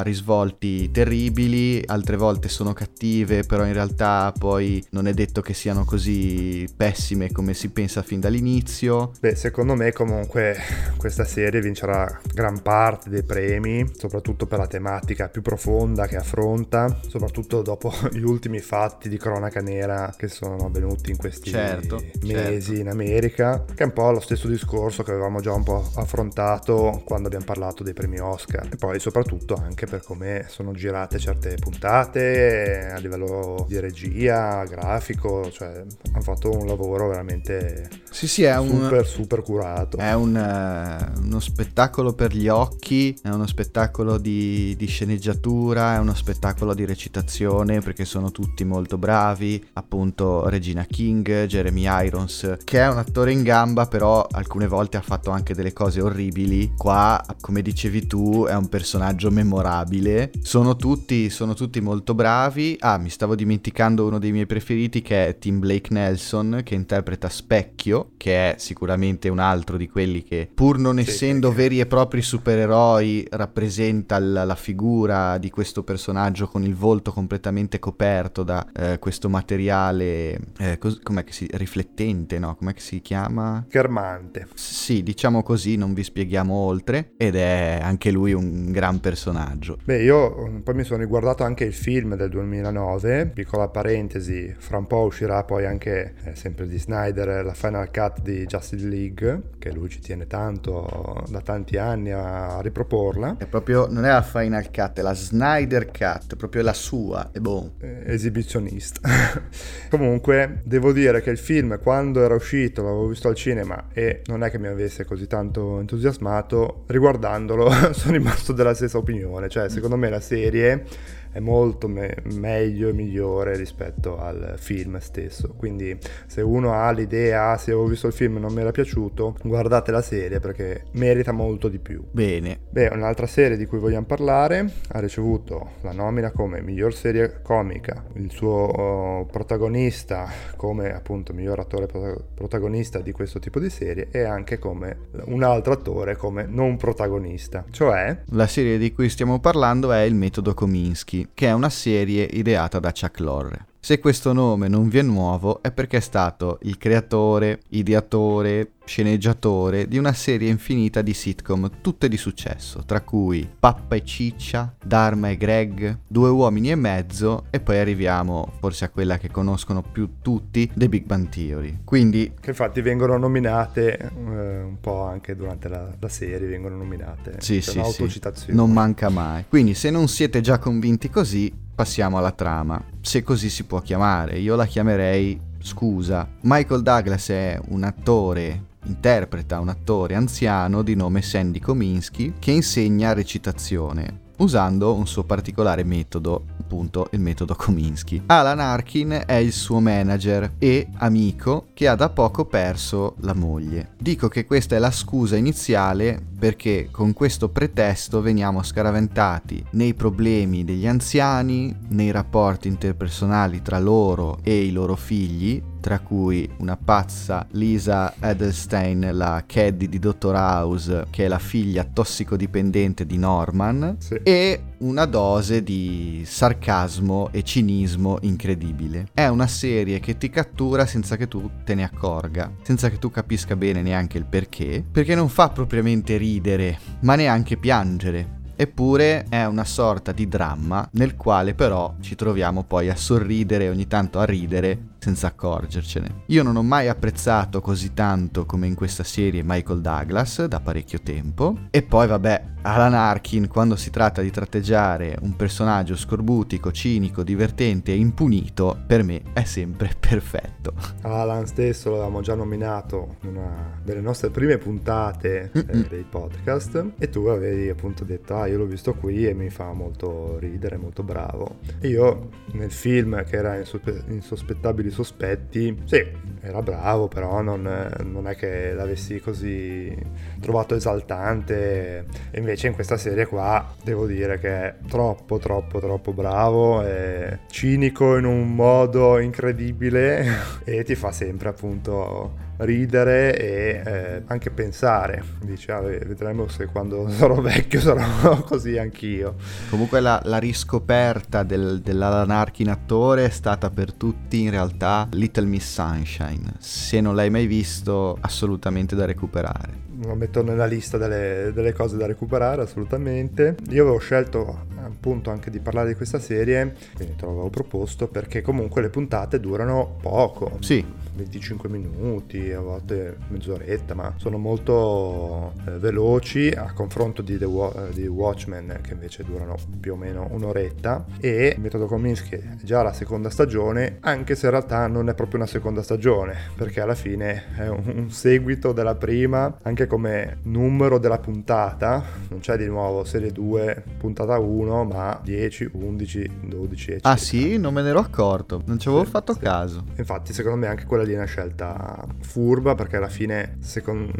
risvolti 0.00 0.90
terribili, 0.90 1.82
altre 1.84 2.16
volte 2.16 2.48
sono 2.48 2.72
cattive, 2.72 3.42
però 3.42 3.66
in 3.66 3.74
realtà 3.74 4.32
poi 4.38 4.82
non 4.92 5.06
è 5.06 5.12
detto 5.12 5.42
che 5.42 5.52
siano 5.52 5.84
così 5.84 6.66
pessime 6.74 7.30
come 7.32 7.52
si 7.52 7.68
pensa 7.68 8.00
fin 8.00 8.20
dall'inizio. 8.20 9.12
Beh, 9.20 9.34
secondo 9.34 9.74
me 9.74 9.92
comunque 9.92 10.56
questa 10.96 11.26
serie 11.26 11.60
vincerà 11.60 12.18
gran 12.32 12.62
parte 12.62 13.10
dei 13.10 13.24
premi, 13.24 13.86
soprattutto 13.94 14.46
per 14.46 14.60
la 14.60 14.66
tematica 14.66 15.28
più 15.28 15.42
profonda 15.42 16.06
che 16.06 16.16
affronta, 16.16 16.98
soprattutto 17.06 17.60
dopo 17.60 17.92
gli 18.10 18.24
ultimi 18.24 18.60
fatti 18.60 19.10
di 19.10 19.18
cronaca 19.18 19.60
nera 19.60 20.14
che 20.16 20.28
sono 20.28 20.64
avvenuti 20.64 21.10
in 21.10 21.18
questi 21.18 21.50
certo, 21.50 22.02
mesi 22.22 22.60
certo. 22.68 22.80
in 22.80 22.88
America, 22.88 23.66
che 23.66 23.82
è 23.82 23.86
un 23.86 23.92
po' 23.92 24.12
lo 24.12 24.20
stesso 24.20 24.48
discorso 24.48 25.02
che 25.02 25.10
avevamo 25.10 25.42
già 25.42 25.52
un 25.52 25.62
po' 25.62 25.90
affrontato 25.96 27.02
quando 27.04 27.26
abbiamo 27.26 27.44
parlato 27.44 27.82
dei 27.82 27.92
premi 27.92 28.18
Oscar 28.18 28.60
e 28.70 28.76
poi 28.76 28.98
soprattutto 28.98 29.54
anche 29.54 29.86
per 29.86 30.02
come 30.02 30.46
sono 30.48 30.72
girate 30.72 31.18
certe 31.18 31.56
puntate 31.58 32.90
a 32.92 32.98
livello 32.98 33.64
di 33.68 33.78
regia, 33.80 34.64
grafico, 34.64 35.50
cioè 35.50 35.82
hanno 36.12 36.22
fatto 36.22 36.50
un 36.50 36.66
lavoro 36.66 37.08
veramente 37.08 37.88
sì, 38.10 38.28
sì, 38.28 38.42
è 38.42 38.54
super 38.56 39.00
un, 39.00 39.04
super 39.04 39.42
curato. 39.42 39.96
È 39.96 40.12
un, 40.12 40.34
uh, 40.34 41.20
uno 41.20 41.40
spettacolo 41.40 42.12
per 42.12 42.34
gli 42.34 42.48
occhi, 42.48 43.18
è 43.22 43.30
uno 43.30 43.46
spettacolo 43.46 44.18
di, 44.18 44.74
di 44.76 44.86
sceneggiatura, 44.86 45.94
è 45.94 45.98
uno 45.98 46.14
spettacolo 46.14 46.74
di 46.74 46.84
recitazione 46.84 47.80
perché 47.80 48.04
sono 48.04 48.30
tutti 48.30 48.64
molto 48.64 48.98
bravi, 48.98 49.64
appunto 49.72 50.48
Regina 50.48 50.84
King, 50.84 51.46
Jeremy 51.46 51.86
Irons, 52.04 52.58
che 52.64 52.80
è 52.80 52.88
un 52.88 52.98
attore 52.98 53.32
in 53.32 53.42
gamba 53.42 53.86
però 53.86 54.26
alcune 54.30 54.66
volte 54.66 54.96
ha 54.96 55.02
fatto 55.02 55.30
anche 55.30 55.54
delle 55.54 55.72
cose 55.72 56.00
orribili. 56.00 56.72
Qua, 56.76 57.24
come 57.40 57.62
dicevi 57.62 58.06
tu, 58.06 58.46
è 58.52 58.56
un 58.56 58.68
personaggio 58.68 59.30
memorabile. 59.30 60.30
Sono 60.42 60.76
tutti, 60.76 61.30
sono 61.30 61.54
tutti 61.54 61.80
molto 61.80 62.14
bravi. 62.14 62.76
Ah, 62.80 62.98
mi 62.98 63.08
stavo 63.08 63.34
dimenticando 63.34 64.06
uno 64.06 64.18
dei 64.18 64.30
miei 64.30 64.46
preferiti 64.46 65.00
che 65.00 65.26
è 65.26 65.38
Tim 65.38 65.58
Blake 65.58 65.92
Nelson, 65.92 66.60
che 66.62 66.74
interpreta 66.74 67.28
Specchio, 67.28 68.10
che 68.16 68.52
è 68.52 68.54
sicuramente 68.58 69.28
un 69.30 69.38
altro 69.38 69.76
di 69.76 69.88
quelli 69.88 70.22
che, 70.22 70.50
pur 70.52 70.78
non 70.78 70.96
sì, 70.96 71.08
essendo 71.08 71.50
sì. 71.50 71.56
veri 71.56 71.80
e 71.80 71.86
propri 71.86 72.20
supereroi, 72.20 73.26
rappresenta 73.30 74.18
la, 74.18 74.44
la, 74.44 74.54
figura 74.54 75.38
di 75.38 75.50
questo 75.50 75.82
personaggio 75.82 76.46
con 76.46 76.62
il 76.62 76.74
volto 76.74 77.10
completamente 77.10 77.78
coperto 77.78 78.42
da 78.42 78.66
eh, 78.74 78.98
questo 78.98 79.28
materiale, 79.30 80.38
eh, 80.58 80.78
cos- 80.78 81.00
com'è 81.02 81.24
che 81.24 81.32
si... 81.32 81.48
riflettente, 81.52 82.38
no? 82.38 82.54
Com'è 82.56 82.74
che 82.74 82.80
si 82.80 83.00
chiama? 83.00 83.64
Schermante. 83.66 84.46
Sì, 84.54 85.02
diciamo 85.02 85.42
così, 85.42 85.76
non 85.76 85.94
vi 85.94 86.04
spieghiamo 86.04 86.54
oltre. 86.54 87.12
Ed 87.16 87.34
è 87.34 87.80
anche 87.82 88.10
lui 88.10 88.32
un 88.32 88.41
un 88.42 88.72
gran 88.72 89.00
personaggio. 89.00 89.78
Beh, 89.84 90.02
io 90.02 90.48
mm, 90.48 90.58
poi 90.60 90.74
mi 90.74 90.84
sono 90.84 91.00
riguardato 91.00 91.44
anche 91.44 91.64
il 91.64 91.74
film 91.74 92.16
del 92.16 92.30
2009, 92.30 93.26
piccola 93.26 93.68
parentesi, 93.68 94.54
fra 94.58 94.78
un 94.78 94.86
po' 94.86 95.02
uscirà 95.02 95.44
poi 95.44 95.66
anche, 95.66 96.14
eh, 96.24 96.34
sempre 96.34 96.66
di 96.66 96.78
Snyder, 96.78 97.44
la 97.44 97.54
final 97.54 97.90
cut 97.90 98.20
di 98.22 98.44
Justice 98.46 98.86
League, 98.86 99.42
che 99.58 99.72
lui 99.72 99.88
ci 99.88 100.00
tiene 100.00 100.26
tanto 100.26 101.24
da 101.28 101.40
tanti 101.40 101.76
anni 101.76 102.10
a 102.10 102.60
riproporla. 102.60 103.36
È 103.38 103.46
proprio, 103.46 103.86
non 103.88 104.04
è 104.04 104.10
la 104.10 104.22
final 104.22 104.70
cut, 104.70 104.98
è 104.98 105.02
la 105.02 105.14
Snyder 105.14 105.90
cut, 105.90 106.36
proprio 106.36 106.62
la 106.62 106.72
sua, 106.72 107.30
è 107.32 107.38
buon. 107.38 107.72
Eh, 107.80 108.02
esibizionista. 108.06 109.00
Comunque, 109.90 110.60
devo 110.64 110.92
dire 110.92 111.22
che 111.22 111.30
il 111.30 111.38
film, 111.38 111.78
quando 111.80 112.22
era 112.22 112.34
uscito, 112.34 112.82
l'avevo 112.82 113.08
visto 113.08 113.28
al 113.28 113.34
cinema 113.34 113.88
e 113.92 114.22
non 114.26 114.42
è 114.42 114.50
che 114.50 114.58
mi 114.58 114.68
avesse 114.68 115.04
così 115.04 115.26
tanto 115.26 115.78
entusiasmato, 115.80 116.84
riguardandolo 116.86 117.70
sono 117.92 118.16
rimasto 118.22 118.52
della 118.52 118.72
stessa 118.72 118.98
opinione, 118.98 119.48
cioè 119.48 119.68
secondo 119.68 119.96
me 119.96 120.08
la 120.08 120.20
serie 120.20 120.84
è 121.32 121.40
molto 121.40 121.88
me- 121.88 122.16
meglio 122.34 122.88
e 122.88 122.92
migliore 122.92 123.56
rispetto 123.56 124.18
al 124.18 124.54
film 124.58 124.98
stesso. 124.98 125.54
Quindi 125.56 125.98
se 126.26 126.42
uno 126.42 126.74
ha 126.74 126.90
l'idea, 126.90 127.56
se 127.56 127.72
avevo 127.72 127.86
visto 127.86 128.06
il 128.06 128.12
film 128.12 128.36
e 128.36 128.40
non 128.40 128.52
mi 128.52 128.60
era 128.60 128.70
piaciuto, 128.70 129.36
guardate 129.42 129.90
la 129.90 130.02
serie 130.02 130.38
perché 130.40 130.84
merita 130.92 131.32
molto 131.32 131.68
di 131.68 131.78
più. 131.78 132.04
Bene. 132.10 132.58
Beh, 132.68 132.88
un'altra 132.88 133.26
serie 133.26 133.56
di 133.56 133.66
cui 133.66 133.78
vogliamo 133.78 134.06
parlare 134.06 134.70
ha 134.88 135.00
ricevuto 135.00 135.72
la 135.80 135.92
nomina 135.92 136.30
come 136.30 136.60
miglior 136.60 136.94
serie 136.94 137.40
comica, 137.42 138.04
il 138.14 138.30
suo 138.30 138.50
oh, 138.50 139.24
protagonista 139.26 140.28
come 140.56 140.94
appunto 140.94 141.32
miglior 141.32 141.60
attore 141.60 141.86
protagonista 142.34 143.00
di 143.00 143.12
questo 143.12 143.38
tipo 143.38 143.58
di 143.58 143.70
serie 143.70 144.08
e 144.10 144.22
anche 144.22 144.58
come 144.58 145.08
un 145.24 145.42
altro 145.42 145.72
attore 145.72 146.16
come 146.16 146.46
non 146.46 146.76
protagonista. 146.76 147.64
Cioè... 147.70 148.22
La 148.30 148.46
serie 148.46 148.76
di 148.78 148.92
cui 148.92 149.08
stiamo 149.08 149.40
parlando 149.40 149.92
è 149.92 150.00
il 150.00 150.14
metodo 150.14 150.54
Kominsky 150.54 151.21
che 151.34 151.48
è 151.48 151.52
una 151.52 151.70
serie 151.70 152.24
ideata 152.24 152.78
da 152.78 152.92
Chuck 152.92 153.20
Lorre. 153.20 153.66
Se 153.84 153.98
questo 153.98 154.32
nome 154.32 154.68
non 154.68 154.88
vi 154.88 154.98
è 154.98 155.02
nuovo 155.02 155.60
è 155.60 155.72
perché 155.72 155.96
è 155.96 156.00
stato 156.00 156.60
il 156.62 156.78
creatore, 156.78 157.62
ideatore, 157.70 158.74
sceneggiatore 158.84 159.88
di 159.88 159.98
una 159.98 160.12
serie 160.12 160.48
infinita 160.50 161.02
di 161.02 161.12
sitcom 161.12 161.68
tutte 161.80 162.06
di 162.06 162.16
successo, 162.16 162.84
tra 162.86 163.00
cui 163.00 163.50
Pappa 163.58 163.96
e 163.96 164.04
Ciccia, 164.04 164.72
Dharma 164.80 165.30
e 165.30 165.36
Greg, 165.36 165.98
Due 166.06 166.28
uomini 166.28 166.70
e 166.70 166.76
mezzo 166.76 167.46
e 167.50 167.58
poi 167.58 167.78
arriviamo 167.78 168.52
forse 168.60 168.84
a 168.84 168.88
quella 168.88 169.18
che 169.18 169.32
conoscono 169.32 169.82
più 169.82 170.20
tutti, 170.22 170.70
The 170.72 170.88
Big 170.88 171.04
Bang 171.04 171.28
Theory. 171.28 171.80
Quindi 171.82 172.34
che 172.38 172.50
infatti 172.50 172.82
vengono 172.82 173.18
nominate 173.18 173.98
eh, 173.98 174.60
un 174.60 174.78
po' 174.80 175.02
anche 175.02 175.34
durante 175.34 175.68
la, 175.68 175.92
la 175.98 176.08
serie 176.08 176.46
vengono 176.46 176.76
nominate. 176.76 177.38
Sì, 177.40 177.60
sì, 177.60 177.82
sì. 177.82 178.52
Non 178.52 178.70
manca 178.70 179.08
mai. 179.08 179.46
Quindi 179.48 179.74
se 179.74 179.90
non 179.90 180.06
siete 180.06 180.40
già 180.40 180.58
convinti 180.58 181.10
così, 181.10 181.52
passiamo 181.74 182.18
alla 182.18 182.32
trama. 182.32 182.82
Se 183.00 183.22
così 183.22 183.48
si 183.50 183.64
può 183.64 183.80
chiamare, 183.80 184.38
io 184.38 184.56
la 184.56 184.66
chiamerei 184.66 185.40
scusa. 185.60 186.28
Michael 186.42 186.82
Douglas 186.82 187.28
è 187.28 187.60
un 187.68 187.84
attore 187.84 188.70
interpreta 188.84 189.60
un 189.60 189.68
attore 189.68 190.16
anziano 190.16 190.82
di 190.82 190.96
nome 190.96 191.22
Sandy 191.22 191.60
Kominsky 191.60 192.34
che 192.38 192.50
insegna 192.50 193.12
recitazione 193.12 194.22
usando 194.38 194.94
un 194.94 195.06
suo 195.06 195.22
particolare 195.22 195.84
metodo, 195.84 196.46
appunto 196.72 197.08
il 197.12 197.20
metodo 197.20 197.54
Kominsky. 197.54 198.22
Alan 198.26 198.58
Arkin 198.58 199.24
è 199.26 199.34
il 199.34 199.52
suo 199.52 199.78
manager 199.78 200.54
e 200.58 200.88
amico 200.96 201.66
che 201.74 201.86
ha 201.86 201.94
da 201.94 202.08
poco 202.08 202.46
perso 202.46 203.16
la 203.20 203.34
moglie. 203.34 203.90
Dico 203.98 204.28
che 204.28 204.46
questa 204.46 204.76
è 204.76 204.78
la 204.78 204.90
scusa 204.90 205.36
iniziale 205.36 206.20
perché 206.38 206.88
con 206.90 207.12
questo 207.12 207.50
pretesto 207.50 208.22
veniamo 208.22 208.62
scaraventati 208.62 209.64
nei 209.72 209.92
problemi 209.92 210.64
degli 210.64 210.86
anziani, 210.86 211.76
nei 211.88 212.10
rapporti 212.10 212.68
interpersonali 212.68 213.60
tra 213.60 213.78
loro 213.78 214.38
e 214.42 214.64
i 214.64 214.72
loro 214.72 214.96
figli, 214.96 215.62
tra 215.82 215.98
cui 215.98 216.48
una 216.58 216.76
pazza 216.76 217.44
Lisa 217.50 218.14
Edelstein, 218.20 219.10
la 219.12 219.42
caddy 219.44 219.88
di 219.88 219.98
Dr. 219.98 220.32
House, 220.32 221.06
che 221.10 221.24
è 221.24 221.28
la 221.28 221.40
figlia 221.40 221.84
tossicodipendente 221.84 223.04
di 223.04 223.18
Norman, 223.18 223.96
sì. 223.98 224.14
e 224.22 224.62
una 224.78 225.04
dose 225.06 225.64
di 225.64 226.22
sarcasmo 226.24 227.30
e 227.32 227.42
cinismo 227.42 228.18
incredibile. 228.22 229.08
È 229.12 229.26
una 229.26 229.48
serie 229.48 229.98
che 229.98 230.16
ti 230.16 230.30
cattura 230.30 230.86
senza 230.86 231.16
che 231.16 231.26
tu 231.26 231.50
te 231.64 231.74
ne 231.74 231.82
accorga, 231.82 232.50
senza 232.62 232.88
che 232.88 232.98
tu 232.98 233.10
capisca 233.10 233.56
bene 233.56 233.82
neanche 233.82 234.18
il 234.18 234.24
perché, 234.24 234.84
perché 234.88 235.16
non 235.16 235.28
fa 235.28 235.48
propriamente 235.48 236.16
ridere, 236.16 236.78
ma 237.00 237.16
neanche 237.16 237.56
piangere. 237.56 238.38
Eppure 238.54 239.24
è 239.28 239.44
una 239.46 239.64
sorta 239.64 240.12
di 240.12 240.28
dramma 240.28 240.88
nel 240.92 241.16
quale 241.16 241.54
però 241.54 241.96
ci 242.00 242.14
troviamo 242.14 242.62
poi 242.62 242.90
a 242.90 242.94
sorridere 242.94 243.68
ogni 243.68 243.88
tanto 243.88 244.20
a 244.20 244.24
ridere 244.24 244.90
senza 245.02 245.26
accorgercene. 245.26 246.22
Io 246.26 246.44
non 246.44 246.54
ho 246.54 246.62
mai 246.62 246.86
apprezzato 246.86 247.60
così 247.60 247.92
tanto 247.92 248.46
come 248.46 248.68
in 248.68 248.76
questa 248.76 249.02
serie 249.02 249.42
Michael 249.44 249.80
Douglas 249.80 250.44
da 250.44 250.60
parecchio 250.60 251.00
tempo. 251.02 251.56
E 251.70 251.82
poi 251.82 252.06
vabbè, 252.06 252.44
Alan 252.62 252.94
Arkin 252.94 253.48
quando 253.48 253.74
si 253.74 253.90
tratta 253.90 254.22
di 254.22 254.30
tratteggiare 254.30 255.16
un 255.22 255.34
personaggio 255.34 255.96
scorbutico, 255.96 256.70
cinico, 256.70 257.24
divertente 257.24 257.90
e 257.90 257.96
impunito, 257.96 258.80
per 258.86 259.02
me 259.02 259.22
è 259.32 259.42
sempre 259.42 259.90
perfetto. 259.98 260.72
Alan 261.00 261.46
stesso 261.46 261.90
l'avevamo 261.90 262.20
già 262.20 262.36
nominato 262.36 263.16
in 263.22 263.30
una 263.30 263.80
delle 263.82 264.00
nostre 264.00 264.30
prime 264.30 264.58
puntate 264.58 265.50
eh, 265.52 265.86
dei 265.88 266.04
podcast 266.08 266.92
e 266.96 267.08
tu 267.08 267.26
avevi 267.26 267.68
appunto 267.68 268.04
detto 268.04 268.36
ah 268.36 268.46
io 268.46 268.58
l'ho 268.58 268.66
visto 268.66 268.94
qui 268.94 269.26
e 269.26 269.34
mi 269.34 269.50
fa 269.50 269.72
molto 269.72 270.38
ridere, 270.38 270.76
molto 270.76 271.02
bravo. 271.02 271.56
E 271.80 271.88
io 271.88 272.28
nel 272.52 272.70
film 272.70 273.24
che 273.24 273.36
era 273.36 273.60
Insospettabili 274.06 274.90
Sospetti, 274.92 275.82
sì, 275.84 276.04
era 276.40 276.60
bravo 276.60 277.08
però 277.08 277.40
non, 277.40 277.62
non 278.04 278.26
è 278.26 278.34
che 278.34 278.72
l'avessi 278.72 279.20
così 279.20 279.96
trovato 280.40 280.74
esaltante. 280.74 282.04
E 282.30 282.38
invece 282.38 282.66
in 282.66 282.74
questa 282.74 282.96
serie 282.96 283.26
qua 283.26 283.74
devo 283.82 284.06
dire 284.06 284.38
che 284.38 284.48
è 284.48 284.74
troppo 284.88 285.38
troppo 285.38 285.80
troppo 285.80 286.12
bravo, 286.12 286.82
è 286.82 287.38
cinico 287.48 288.16
in 288.16 288.24
un 288.24 288.54
modo 288.54 289.18
incredibile 289.18 290.26
e 290.64 290.84
ti 290.84 290.94
fa 290.94 291.12
sempre 291.12 291.48
appunto 291.48 292.50
ridere 292.64 293.38
e 293.38 293.82
eh, 293.84 294.22
anche 294.26 294.50
pensare. 294.50 295.22
Dice, 295.42 295.72
ah, 295.72 295.80
vedremo 295.80 296.48
se 296.48 296.66
quando 296.66 297.08
sarò 297.10 297.40
vecchio 297.40 297.80
sarò 297.80 298.42
così 298.42 298.78
anch'io. 298.78 299.36
Comunque 299.70 300.00
la, 300.00 300.20
la 300.24 300.38
riscoperta 300.38 301.42
del, 301.42 301.80
dell'Alan 301.80 302.30
Arkin 302.30 302.68
attore 302.68 303.26
è 303.26 303.30
stata 303.30 303.70
per 303.70 303.92
tutti 303.92 304.42
in 304.42 304.50
realtà 304.50 305.08
Little 305.12 305.46
Miss 305.46 305.72
Sunshine. 305.72 306.54
Se 306.58 307.00
non 307.00 307.14
l'hai 307.14 307.30
mai 307.30 307.46
visto, 307.46 308.16
assolutamente 308.20 308.94
da 308.94 309.04
recuperare 309.04 309.90
lo 310.04 310.14
metto 310.14 310.42
nella 310.42 310.66
lista 310.66 310.98
delle, 310.98 311.52
delle, 311.54 311.72
cose 311.72 311.96
da 311.96 312.06
recuperare 312.06 312.62
assolutamente. 312.62 313.56
Io 313.70 313.82
avevo 313.82 313.98
scelto 313.98 314.66
appunto 314.82 315.30
anche 315.30 315.50
di 315.50 315.60
parlare 315.60 315.88
di 315.88 315.94
questa 315.94 316.18
serie, 316.18 316.74
quindi 316.94 317.14
te 317.16 317.24
l'avevo 317.24 317.50
proposto 317.50 318.08
perché 318.08 318.42
comunque 318.42 318.82
le 318.82 318.88
puntate 318.88 319.40
durano 319.40 319.96
poco. 320.00 320.58
Sì. 320.60 320.84
25 321.14 321.68
minuti, 321.68 322.52
a 322.52 322.60
volte 322.60 323.16
mezz'oretta, 323.28 323.94
ma 323.94 324.14
sono 324.16 324.38
molto 324.38 325.52
eh, 325.66 325.78
veloci 325.78 326.48
a 326.48 326.72
confronto 326.72 327.22
di, 327.22 327.38
The 327.38 327.44
Wa- 327.44 327.88
di, 327.92 328.06
Watchmen 328.06 328.78
che 328.82 328.92
invece 328.92 329.24
durano 329.24 329.56
più 329.80 329.94
o 329.94 329.96
meno 329.96 330.28
un'oretta 330.30 331.06
e 331.20 331.54
il 331.56 331.60
metodo 331.60 331.86
Kominsky 331.86 332.36
è 332.36 332.56
già 332.62 332.82
la 332.82 332.92
seconda 332.92 333.30
stagione, 333.30 333.96
anche 334.00 334.34
se 334.34 334.46
in 334.46 334.52
realtà 334.52 334.86
non 334.86 335.08
è 335.08 335.14
proprio 335.14 335.38
una 335.40 335.48
seconda 335.48 335.82
stagione, 335.82 336.36
perché 336.56 336.80
alla 336.80 336.94
fine 336.94 337.44
è 337.56 337.68
un, 337.68 337.82
un 337.96 338.10
seguito 338.10 338.72
della 338.72 338.94
prima, 338.94 339.58
anche 339.62 339.86
come 339.86 340.38
numero 340.42 340.98
della 340.98 341.18
puntata, 341.18 342.02
non 342.28 342.40
c'è 342.40 342.56
di 342.56 342.66
nuovo 342.66 343.04
serie 343.04 343.32
2, 343.32 343.82
puntata 343.98 344.38
1, 344.38 344.84
ma 344.84 345.20
10, 345.22 345.70
11, 345.72 346.30
12 346.42 346.92
eccetera. 346.92 347.14
Ah 347.14 347.16
sì? 347.16 347.58
Non 347.58 347.72
me 347.72 347.82
ne 347.82 347.90
ero 347.90 348.00
accorto, 348.00 348.62
non 348.66 348.78
ci 348.78 348.88
avevo 348.88 349.04
sì, 349.04 349.10
fatto 349.10 349.32
sì. 349.34 349.40
caso. 349.40 349.84
Infatti 349.96 350.32
secondo 350.32 350.58
me 350.58 350.66
anche 350.66 350.84
quella 350.84 351.01
lì 351.02 351.12
è 351.12 351.16
una 351.16 351.24
scelta 351.24 352.06
furba 352.20 352.74
perché 352.74 352.96
alla 352.96 353.08
fine, 353.08 353.56
secondo, 353.60 354.12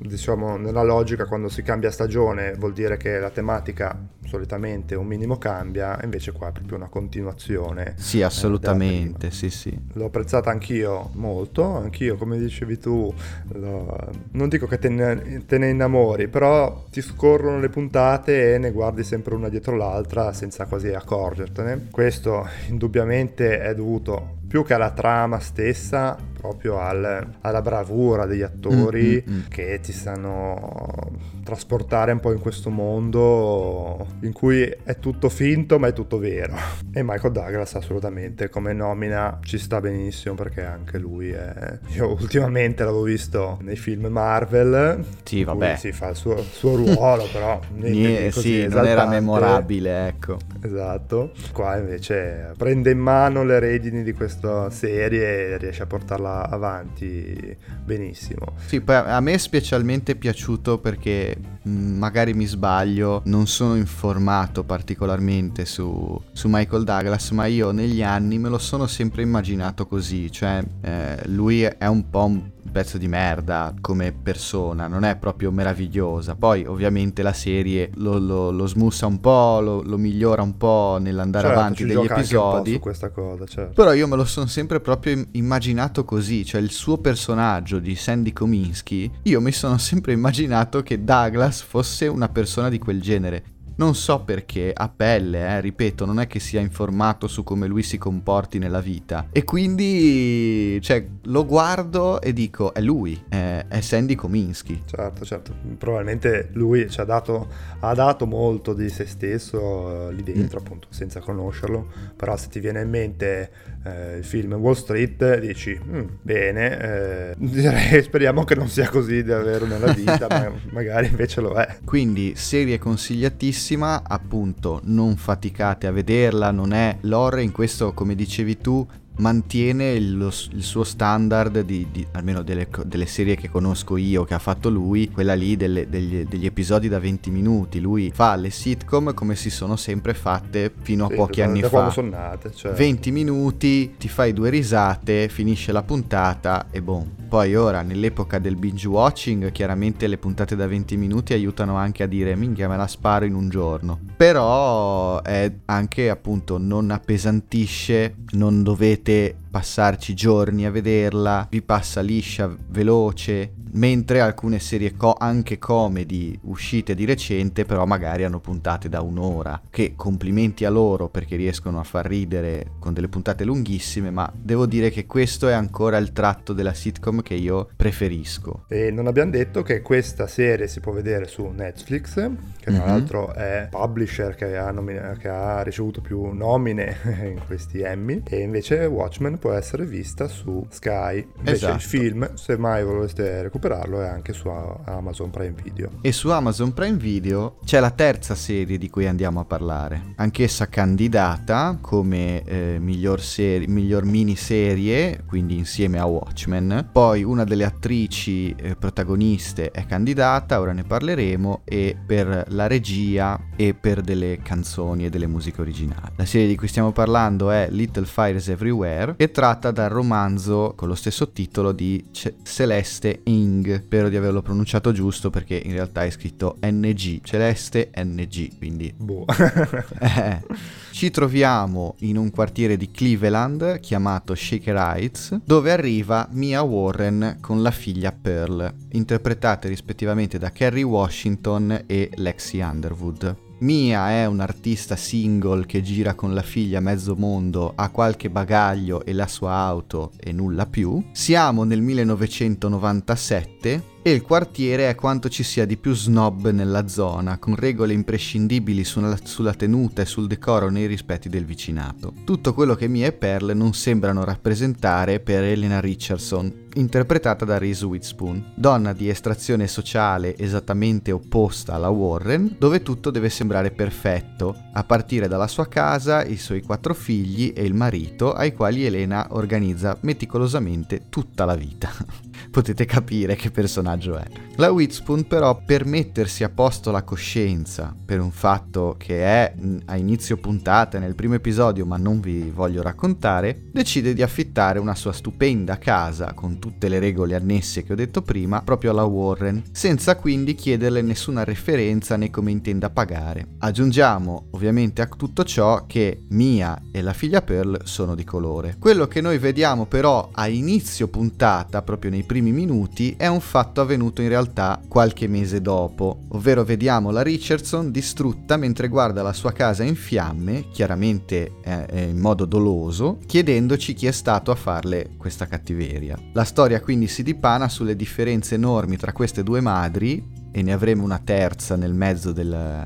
diciamo, 0.00 0.56
nella 0.56 0.82
logica 0.82 1.26
quando 1.26 1.48
si 1.48 1.62
cambia 1.62 1.90
stagione 1.90 2.54
vuol 2.54 2.72
dire 2.72 2.96
che 2.96 3.18
la 3.18 3.30
tematica 3.30 3.98
solitamente 4.26 4.94
un 4.94 5.06
minimo 5.06 5.38
cambia, 5.38 5.98
invece 6.02 6.32
qua 6.32 6.48
è 6.48 6.52
proprio 6.52 6.76
una 6.76 6.88
continuazione. 6.88 7.94
Sì, 7.96 8.22
assolutamente, 8.22 9.28
eh, 9.28 9.30
sì, 9.30 9.50
sì. 9.50 9.76
L'ho 9.92 10.06
apprezzata 10.06 10.50
anch'io 10.50 11.10
molto, 11.14 11.76
anch'io 11.76 12.16
come 12.16 12.38
dicevi 12.38 12.78
tu, 12.78 13.12
lo, 13.52 14.10
non 14.32 14.48
dico 14.48 14.66
che 14.66 14.78
te 14.78 14.88
ne, 14.88 15.44
te 15.46 15.58
ne 15.58 15.70
innamori, 15.70 16.28
però 16.28 16.84
ti 16.90 17.00
scorrono 17.00 17.58
le 17.58 17.68
puntate 17.68 18.54
e 18.54 18.58
ne 18.58 18.72
guardi 18.72 19.04
sempre 19.04 19.34
una 19.34 19.48
dietro 19.48 19.76
l'altra 19.76 20.32
senza 20.32 20.66
quasi 20.66 20.88
accorgertene. 20.88 21.88
Questo 21.90 22.46
indubbiamente 22.68 23.60
è 23.60 23.74
dovuto 23.74 24.34
più 24.56 24.64
che 24.64 24.72
alla 24.72 24.90
trama 24.90 25.38
stessa, 25.38 26.16
proprio 26.40 26.78
al, 26.78 27.26
alla 27.42 27.60
bravura 27.60 28.24
degli 28.24 28.40
attori 28.40 29.22
mm-hmm. 29.28 29.48
che 29.48 29.80
ti 29.82 29.92
sanno 29.92 31.34
trasportare 31.44 32.10
un 32.10 32.18
po' 32.18 32.32
in 32.32 32.40
questo 32.40 32.70
mondo 32.70 34.04
in 34.22 34.32
cui 34.32 34.62
è 34.62 34.98
tutto 34.98 35.28
finto 35.28 35.78
ma 35.78 35.88
è 35.88 35.92
tutto 35.92 36.18
vero. 36.18 36.56
E 36.92 37.02
Michael 37.04 37.32
Douglas 37.32 37.74
assolutamente 37.74 38.48
come 38.48 38.72
nomina 38.72 39.38
ci 39.42 39.58
sta 39.58 39.80
benissimo 39.80 40.34
perché 40.34 40.64
anche 40.64 40.98
lui 40.98 41.30
è... 41.30 41.78
Io 41.94 42.10
ultimamente 42.10 42.82
l'avevo 42.82 43.02
visto 43.02 43.58
nei 43.62 43.76
film 43.76 44.06
Marvel. 44.06 45.04
Sì, 45.22 45.44
vabbè. 45.44 45.76
Si 45.76 45.92
fa 45.92 46.08
il 46.08 46.16
suo, 46.16 46.42
suo 46.42 46.76
ruolo, 46.76 47.28
però 47.30 47.60
niente 47.74 48.32
sì, 48.32 48.60
esaltante. 48.60 48.76
non 48.76 48.86
era 48.86 49.06
memorabile, 49.06 50.08
ecco. 50.08 50.38
Esatto. 50.62 51.32
Qua 51.52 51.76
invece 51.76 52.54
prende 52.56 52.90
in 52.90 52.98
mano 52.98 53.44
le 53.44 53.58
redini 53.60 54.02
di 54.02 54.12
questa 54.46 54.70
serie 54.70 55.58
riesce 55.58 55.82
a 55.82 55.86
portarla 55.86 56.48
avanti 56.48 57.56
benissimo. 57.84 58.54
Sì, 58.66 58.80
poi 58.80 58.96
a 58.96 59.20
me 59.20 59.32
è 59.32 59.38
specialmente 59.38 60.14
piaciuto 60.14 60.78
perché 60.78 61.36
mm, 61.68 61.98
magari 61.98 62.32
mi 62.32 62.46
sbaglio, 62.46 63.22
non 63.24 63.46
sono 63.46 63.74
informato 63.76 64.64
particolarmente 64.64 65.64
su, 65.64 66.20
su, 66.32 66.48
Michael 66.48 66.84
Douglas, 66.84 67.30
ma 67.30 67.46
io 67.46 67.72
negli 67.72 68.02
anni 68.02 68.38
me 68.38 68.48
lo 68.48 68.58
sono 68.58 68.86
sempre 68.86 69.22
immaginato 69.22 69.86
così, 69.86 70.30
cioè 70.30 70.62
eh, 70.82 71.22
lui 71.26 71.62
è 71.62 71.86
un 71.86 72.08
po' 72.08 72.24
un 72.24 72.54
pezzo 72.70 72.98
di 72.98 73.08
merda 73.08 73.74
come 73.80 74.12
persona, 74.12 74.86
non 74.86 75.04
è 75.04 75.16
proprio 75.16 75.50
meravigliosa. 75.50 76.34
Poi 76.34 76.64
ovviamente 76.64 77.22
la 77.22 77.32
serie 77.32 77.90
lo, 77.96 78.18
lo, 78.18 78.50
lo 78.50 78.66
smussa 78.66 79.06
un 79.06 79.20
po', 79.20 79.60
lo, 79.60 79.82
lo, 79.82 79.96
migliora 79.96 80.42
un 80.42 80.56
po' 80.56 80.98
nell'andare 81.00 81.46
certo, 81.46 81.60
avanti 81.60 81.84
degli 81.84 82.04
episodi. 82.04 82.78
cosa, 83.10 83.46
certo. 83.46 83.72
Però 83.72 83.92
io 83.92 84.06
me 84.06 84.16
lo 84.16 84.24
sono 84.24 84.46
sempre 84.46 84.80
proprio 84.80 85.24
immaginato 85.32 86.04
così, 86.04 86.44
cioè 86.44 86.60
il 86.60 86.70
suo 86.70 86.98
personaggio 86.98 87.78
di 87.78 87.94
Sandy 87.94 88.32
Kominsky, 88.32 89.10
io 89.22 89.40
mi 89.40 89.52
sono 89.52 89.76
sempre 89.78 90.12
immaginato 90.12 90.82
che 90.82 91.02
Douglas 91.02 91.62
fosse 91.62 92.06
una 92.06 92.28
persona 92.28 92.68
di 92.68 92.78
quel 92.78 93.00
genere. 93.00 93.55
Non 93.78 93.94
so 93.94 94.20
perché, 94.20 94.72
a 94.74 94.88
pelle, 94.88 95.40
eh, 95.40 95.60
ripeto, 95.60 96.06
non 96.06 96.18
è 96.18 96.26
che 96.26 96.40
sia 96.40 96.60
informato 96.60 97.26
su 97.26 97.42
come 97.42 97.66
lui 97.66 97.82
si 97.82 97.98
comporti 97.98 98.58
nella 98.58 98.80
vita. 98.80 99.26
E 99.30 99.44
quindi, 99.44 100.80
cioè, 100.80 101.04
lo 101.24 101.44
guardo 101.44 102.22
e 102.22 102.32
dico, 102.32 102.72
è 102.72 102.80
lui, 102.80 103.22
è, 103.28 103.66
è 103.68 103.80
Sandy 103.82 104.14
Kominsky. 104.14 104.84
Certo, 104.86 105.26
certo. 105.26 105.54
Probabilmente 105.76 106.48
lui 106.52 106.88
ci 106.88 107.00
ha 107.02 107.04
dato, 107.04 107.48
ha 107.80 107.92
dato 107.92 108.24
molto 108.24 108.72
di 108.72 108.88
se 108.88 109.04
stesso 109.04 109.60
uh, 109.60 110.10
lì 110.10 110.22
dentro, 110.22 110.58
mm. 110.58 110.64
appunto, 110.64 110.86
senza 110.88 111.20
conoscerlo. 111.20 111.86
Però 112.16 112.34
se 112.38 112.48
ti 112.48 112.60
viene 112.60 112.80
in 112.80 112.88
mente 112.88 113.50
eh, 113.84 114.16
il 114.16 114.24
film 114.24 114.54
Wall 114.54 114.72
Street, 114.72 115.38
dici, 115.38 115.78
mm, 115.78 116.04
bene, 116.22 116.80
eh, 116.80 117.34
direi, 117.36 118.00
speriamo 118.02 118.44
che 118.44 118.54
non 118.54 118.68
sia 118.68 118.88
così 118.88 119.22
di 119.22 119.32
averlo 119.32 119.66
nella 119.66 119.92
vita, 119.92 120.26
ma 120.30 120.50
magari 120.72 121.08
invece 121.08 121.42
lo 121.42 121.52
è. 121.52 121.76
Quindi, 121.84 122.32
serie 122.36 122.78
consigliatissima 122.78 123.64
bellissima, 123.66 124.02
appunto 124.06 124.80
non 124.84 125.16
faticate 125.16 125.88
a 125.88 125.90
vederla, 125.90 126.52
non 126.52 126.72
è 126.72 126.98
l'horror 127.00 127.40
in 127.40 127.50
questo 127.50 127.92
come 127.92 128.14
dicevi 128.14 128.58
tu 128.58 128.86
mantiene 129.18 129.92
il, 129.92 130.30
il 130.52 130.62
suo 130.62 130.84
standard 130.84 131.60
di, 131.60 131.86
di 131.90 132.06
almeno 132.12 132.42
delle, 132.42 132.68
delle, 132.84 133.06
serie 133.06 133.36
che 133.36 133.48
conosco 133.48 133.96
io 133.96 134.24
che 134.24 134.34
ha 134.34 134.38
fatto 134.38 134.68
lui 134.68 135.10
quella 135.10 135.34
lì 135.34 135.56
delle, 135.56 135.88
degli, 135.88 136.24
degli, 136.24 136.44
episodi 136.44 136.88
da 136.88 136.98
20 136.98 137.30
minuti. 137.30 137.80
Lui 137.80 138.10
fa 138.12 138.34
le 138.36 138.50
sitcom 138.50 139.14
come 139.14 139.36
si 139.36 139.50
sono 139.50 139.76
sempre 139.76 140.14
fatte 140.14 140.72
fino 140.82 141.06
a 141.06 141.08
sì, 141.08 141.14
pochi 141.14 141.40
anni 141.40 141.62
fa. 141.62 141.90
sono 141.90 142.10
nate, 142.10 142.52
cioè. 142.52 142.72
20 142.72 143.10
minuti 143.10 143.94
ti 143.96 144.08
fai 144.08 144.32
due 144.32 144.50
risate 144.50 145.28
finisce 145.28 145.72
la 145.72 145.82
puntata 145.82 146.66
e 146.70 146.82
boom. 146.82 147.10
Poi 147.28 147.56
ora 147.56 147.82
nell'epoca 147.82 148.38
del 148.38 148.56
binge 148.56 148.86
watching 148.86 149.50
chiaramente 149.50 150.06
le 150.06 150.18
puntate 150.18 150.54
da 150.54 150.66
20 150.66 150.96
minuti 150.96 151.32
aiutano 151.32 151.76
anche 151.76 152.02
a 152.02 152.06
dire 152.06 152.36
minchia 152.36 152.68
me 152.68 152.76
la 152.76 152.86
sparo 152.86 153.24
in 153.24 153.34
un 153.34 153.48
giorno. 153.48 153.98
Però 154.16 155.22
è 155.22 155.50
anche 155.66 156.10
appunto 156.10 156.58
non 156.58 156.90
appesantisce 156.90 158.14
non 158.32 158.62
dovete 158.62 159.05
passarci 159.50 160.14
giorni 160.14 160.66
a 160.66 160.70
vederla, 160.72 161.46
vi 161.48 161.62
passa 161.62 162.00
liscia, 162.00 162.52
veloce, 162.70 163.52
mentre 163.76 164.20
alcune 164.20 164.58
serie 164.58 164.94
co- 164.96 165.16
anche 165.18 165.58
comedy 165.58 166.38
uscite 166.42 166.94
di 166.94 167.04
recente 167.04 167.64
però 167.64 167.84
magari 167.86 168.24
hanno 168.24 168.40
puntate 168.40 168.88
da 168.88 169.00
un'ora, 169.00 169.60
che 169.70 169.94
complimenti 169.96 170.64
a 170.64 170.70
loro 170.70 171.08
perché 171.08 171.36
riescono 171.36 171.78
a 171.78 171.84
far 171.84 172.06
ridere 172.06 172.72
con 172.78 172.92
delle 172.92 173.08
puntate 173.08 173.44
lunghissime, 173.44 174.10
ma 174.10 174.30
devo 174.34 174.66
dire 174.66 174.90
che 174.90 175.06
questo 175.06 175.48
è 175.48 175.52
ancora 175.52 175.96
il 175.98 176.12
tratto 176.12 176.52
della 176.52 176.74
sitcom 176.74 177.22
che 177.22 177.34
io 177.34 177.68
preferisco. 177.76 178.64
E 178.68 178.90
non 178.90 179.06
abbiamo 179.06 179.30
detto 179.30 179.62
che 179.62 179.82
questa 179.82 180.26
serie 180.26 180.68
si 180.68 180.80
può 180.80 180.92
vedere 180.92 181.26
su 181.26 181.44
Netflix, 181.46 182.14
che 182.14 182.70
tra 182.70 182.72
mm-hmm. 182.72 182.86
l'altro 182.86 183.32
è 183.34 183.68
publisher 183.70 184.34
che 184.34 184.56
ha, 184.56 184.70
nomina- 184.70 185.16
che 185.18 185.28
ha 185.28 185.62
ricevuto 185.62 186.00
più 186.00 186.32
nomine 186.32 186.96
in 187.24 187.40
questi 187.46 187.80
Emmy, 187.80 188.22
e 188.28 188.40
invece 188.40 188.84
Watchmen 188.86 189.38
può 189.38 189.52
essere 189.52 189.84
vista 189.84 190.28
su 190.28 190.66
Sky. 190.68 191.26
Invece 191.38 191.54
esatto. 191.56 191.74
il 191.74 191.80
film, 191.80 192.34
se 192.34 192.56
mai 192.56 192.84
voleste 192.84 193.48
recuperarlo, 193.66 194.00
è 194.02 194.06
anche 194.06 194.32
su 194.32 194.48
Amazon 194.48 195.30
Prime 195.30 195.54
Video. 195.62 195.90
E 196.00 196.12
su 196.12 196.30
Amazon 196.30 196.72
Prime 196.72 196.96
Video 196.96 197.58
c'è 197.64 197.80
la 197.80 197.90
terza 197.90 198.34
serie 198.34 198.78
di 198.78 198.88
cui 198.88 199.06
andiamo 199.06 199.40
a 199.40 199.44
parlare, 199.44 200.14
anch'essa 200.16 200.68
candidata 200.68 201.78
come 201.80 202.42
eh, 202.44 202.76
miglior, 202.80 203.20
serie, 203.20 203.66
miglior 203.66 204.04
miniserie, 204.04 205.24
quindi 205.26 205.56
insieme 205.56 205.98
a 205.98 206.06
Watchmen. 206.06 206.88
Poi 206.92 207.22
una 207.22 207.44
delle 207.44 207.64
attrici 207.64 208.54
eh, 208.56 208.76
protagoniste 208.76 209.70
è 209.70 209.84
candidata, 209.86 210.60
ora 210.60 210.72
ne 210.72 210.84
parleremo, 210.84 211.62
e 211.64 211.96
per 212.06 212.44
la 212.48 212.66
regia 212.66 213.38
e 213.56 213.74
per 213.74 214.00
delle 214.00 214.38
canzoni 214.42 215.06
e 215.06 215.10
delle 215.10 215.26
musiche 215.26 215.60
originali. 215.60 216.12
La 216.16 216.24
serie 216.24 216.46
di 216.46 216.56
cui 216.56 216.68
stiamo 216.68 216.92
parlando 216.92 217.50
è 217.50 217.68
Little 217.70 218.04
Fires 218.04 218.48
Everywhere 218.48 219.14
e 219.16 219.30
tratta 219.30 219.70
dal 219.70 219.90
romanzo 219.90 220.74
con 220.76 220.88
lo 220.88 220.94
stesso 220.94 221.30
titolo 221.30 221.72
di 221.72 222.04
C- 222.12 222.34
Celeste 222.42 223.20
Ing. 223.46 223.82
Spero 223.84 224.08
di 224.08 224.16
averlo 224.16 224.42
pronunciato 224.42 224.92
giusto 224.92 225.30
perché 225.30 225.60
in 225.64 225.72
realtà 225.72 226.04
è 226.04 226.10
scritto 226.10 226.58
NG, 226.60 227.20
Celeste 227.22 227.90
NG, 227.96 228.56
quindi... 228.58 228.92
Boh. 228.96 229.24
eh. 230.00 230.42
Ci 230.90 231.10
troviamo 231.10 231.94
in 232.00 232.16
un 232.16 232.30
quartiere 232.30 232.76
di 232.76 232.90
Cleveland 232.90 233.80
chiamato 233.80 234.34
Shaker 234.34 234.76
Heights, 234.76 235.40
dove 235.44 235.70
arriva 235.70 236.26
Mia 236.32 236.62
Warren 236.62 237.36
con 237.40 237.60
la 237.60 237.70
figlia 237.70 238.12
Pearl, 238.12 238.72
interpretate 238.92 239.68
rispettivamente 239.68 240.38
da 240.38 240.50
Kerry 240.50 240.82
Washington 240.82 241.84
e 241.86 242.10
Lexi 242.14 242.60
Underwood. 242.60 243.45
Mia 243.58 244.10
è 244.10 244.26
un 244.26 244.40
artista 244.40 244.96
single 244.96 245.64
che 245.64 245.80
gira 245.80 246.14
con 246.14 246.34
la 246.34 246.42
figlia 246.42 246.78
mezzo 246.80 247.16
mondo, 247.16 247.72
ha 247.74 247.88
qualche 247.88 248.28
bagaglio 248.28 249.02
e 249.02 249.14
la 249.14 249.26
sua 249.26 249.52
auto 249.52 250.12
e 250.18 250.30
nulla 250.30 250.66
più. 250.66 251.02
Siamo 251.12 251.64
nel 251.64 251.80
1997 251.80 253.94
e 254.06 254.12
il 254.12 254.22
quartiere 254.22 254.88
è 254.88 254.94
quanto 254.94 255.28
ci 255.28 255.42
sia 255.42 255.66
di 255.66 255.76
più 255.76 255.92
snob 255.92 256.50
nella 256.50 256.86
zona, 256.86 257.38
con 257.38 257.56
regole 257.56 257.92
imprescindibili 257.92 258.84
sulla, 258.84 259.18
sulla, 259.20 259.52
tenuta 259.52 260.02
e 260.02 260.06
sul 260.06 260.28
decoro 260.28 260.70
nei 260.70 260.86
rispetti 260.86 261.28
del 261.28 261.44
vicinato. 261.44 262.12
Tutto 262.22 262.54
quello 262.54 262.76
che 262.76 262.86
Mia 262.86 263.08
e 263.08 263.12
Pearl 263.12 263.50
non 263.56 263.74
sembrano 263.74 264.22
rappresentare 264.22 265.18
per 265.18 265.42
Elena 265.42 265.80
Richardson, 265.80 266.66
interpretata 266.74 267.44
da 267.44 267.58
Reese 267.58 267.84
Witherspoon, 267.84 268.52
donna 268.54 268.92
di 268.92 269.08
estrazione 269.08 269.66
sociale 269.66 270.38
esattamente 270.38 271.10
opposta 271.10 271.74
alla 271.74 271.88
Warren, 271.88 272.54
dove 272.60 272.82
tutto 272.82 273.10
deve 273.10 273.28
sembrare 273.28 273.72
perfetto, 273.72 274.54
a 274.72 274.84
partire 274.84 275.26
dalla 275.26 275.48
sua 275.48 275.66
casa, 275.66 276.24
i 276.24 276.36
suoi 276.36 276.62
quattro 276.62 276.94
figli 276.94 277.52
e 277.56 277.64
il 277.64 277.74
marito, 277.74 278.32
ai 278.32 278.52
quali 278.54 278.86
Elena 278.86 279.26
organizza 279.30 279.98
meticolosamente 280.02 281.06
tutta 281.08 281.44
la 281.44 281.56
vita. 281.56 281.90
Potete 282.50 282.84
capire 282.84 283.36
che 283.36 283.50
personaggio 283.50 284.16
è. 284.16 284.24
La 284.56 284.70
Witherspoon 284.70 285.26
però 285.26 285.60
per 285.64 285.84
mettersi 285.84 286.44
a 286.44 286.48
posto 286.48 286.90
la 286.90 287.02
coscienza 287.02 287.94
per 288.04 288.20
un 288.20 288.30
fatto 288.30 288.94
che 288.98 289.22
è 289.22 289.54
a 289.86 289.96
inizio 289.96 290.36
puntata 290.36 290.98
nel 290.98 291.14
primo 291.14 291.34
episodio 291.34 291.84
ma 291.84 291.96
non 291.96 292.20
vi 292.20 292.50
voglio 292.50 292.82
raccontare, 292.82 293.64
decide 293.72 294.14
di 294.14 294.22
affittare 294.22 294.78
una 294.78 294.94
sua 294.94 295.12
stupenda 295.12 295.78
casa 295.78 296.32
con 296.32 296.58
tutte 296.58 296.88
le 296.88 296.98
regole 296.98 297.34
annesse 297.34 297.82
che 297.82 297.92
ho 297.92 297.96
detto 297.96 298.22
prima 298.22 298.62
proprio 298.62 298.90
alla 298.90 299.04
Warren, 299.04 299.62
senza 299.72 300.16
quindi 300.16 300.54
chiederle 300.54 301.02
nessuna 301.02 301.44
referenza 301.44 302.16
né 302.16 302.30
come 302.30 302.50
intenda 302.50 302.90
pagare. 302.90 303.46
Aggiungiamo 303.58 304.48
ovviamente 304.50 305.02
a 305.02 305.06
tutto 305.06 305.44
ciò 305.44 305.84
che 305.86 306.24
Mia 306.28 306.80
e 306.92 307.02
la 307.02 307.12
figlia 307.12 307.42
Pearl 307.42 307.80
sono 307.84 308.14
di 308.14 308.24
colore. 308.24 308.76
Quello 308.78 309.06
che 309.06 309.20
noi 309.20 309.38
vediamo 309.38 309.86
però 309.86 310.30
a 310.32 310.48
inizio 310.48 311.08
puntata, 311.08 311.82
proprio 311.82 312.10
nei 312.10 312.24
primi 312.26 312.52
minuti, 312.52 313.14
è 313.16 313.26
un 313.26 313.40
fatto 313.40 313.80
avvenuto 313.80 314.20
in 314.20 314.28
realtà 314.28 314.80
qualche 314.86 315.28
mese 315.28 315.62
dopo, 315.62 316.24
ovvero 316.28 316.64
vediamo 316.64 317.10
la 317.10 317.22
Richardson 317.22 317.90
distrutta 317.90 318.56
mentre 318.56 318.88
guarda 318.88 319.22
la 319.22 319.32
sua 319.32 319.52
casa 319.52 319.84
in 319.84 319.94
fiamme, 319.94 320.66
chiaramente 320.70 321.52
eh, 321.62 322.08
in 322.10 322.18
modo 322.18 322.44
doloso, 322.44 323.18
chiedendoci 323.26 323.94
chi 323.94 324.06
è 324.06 324.12
stato 324.12 324.50
a 324.50 324.54
farle 324.56 325.10
questa 325.16 325.46
cattiveria. 325.46 326.18
La 326.32 326.44
storia 326.44 326.80
quindi 326.80 327.06
si 327.06 327.22
dipana 327.22 327.68
sulle 327.68 327.96
differenze 327.96 328.56
enormi 328.56 328.96
tra 328.96 329.12
queste 329.12 329.42
due 329.42 329.60
madri, 329.60 330.35
e 330.56 330.62
ne 330.62 330.72
avremo 330.72 331.04
una 331.04 331.20
terza 331.22 331.76
nel 331.76 331.92
mezzo 331.92 332.32
del, 332.32 332.82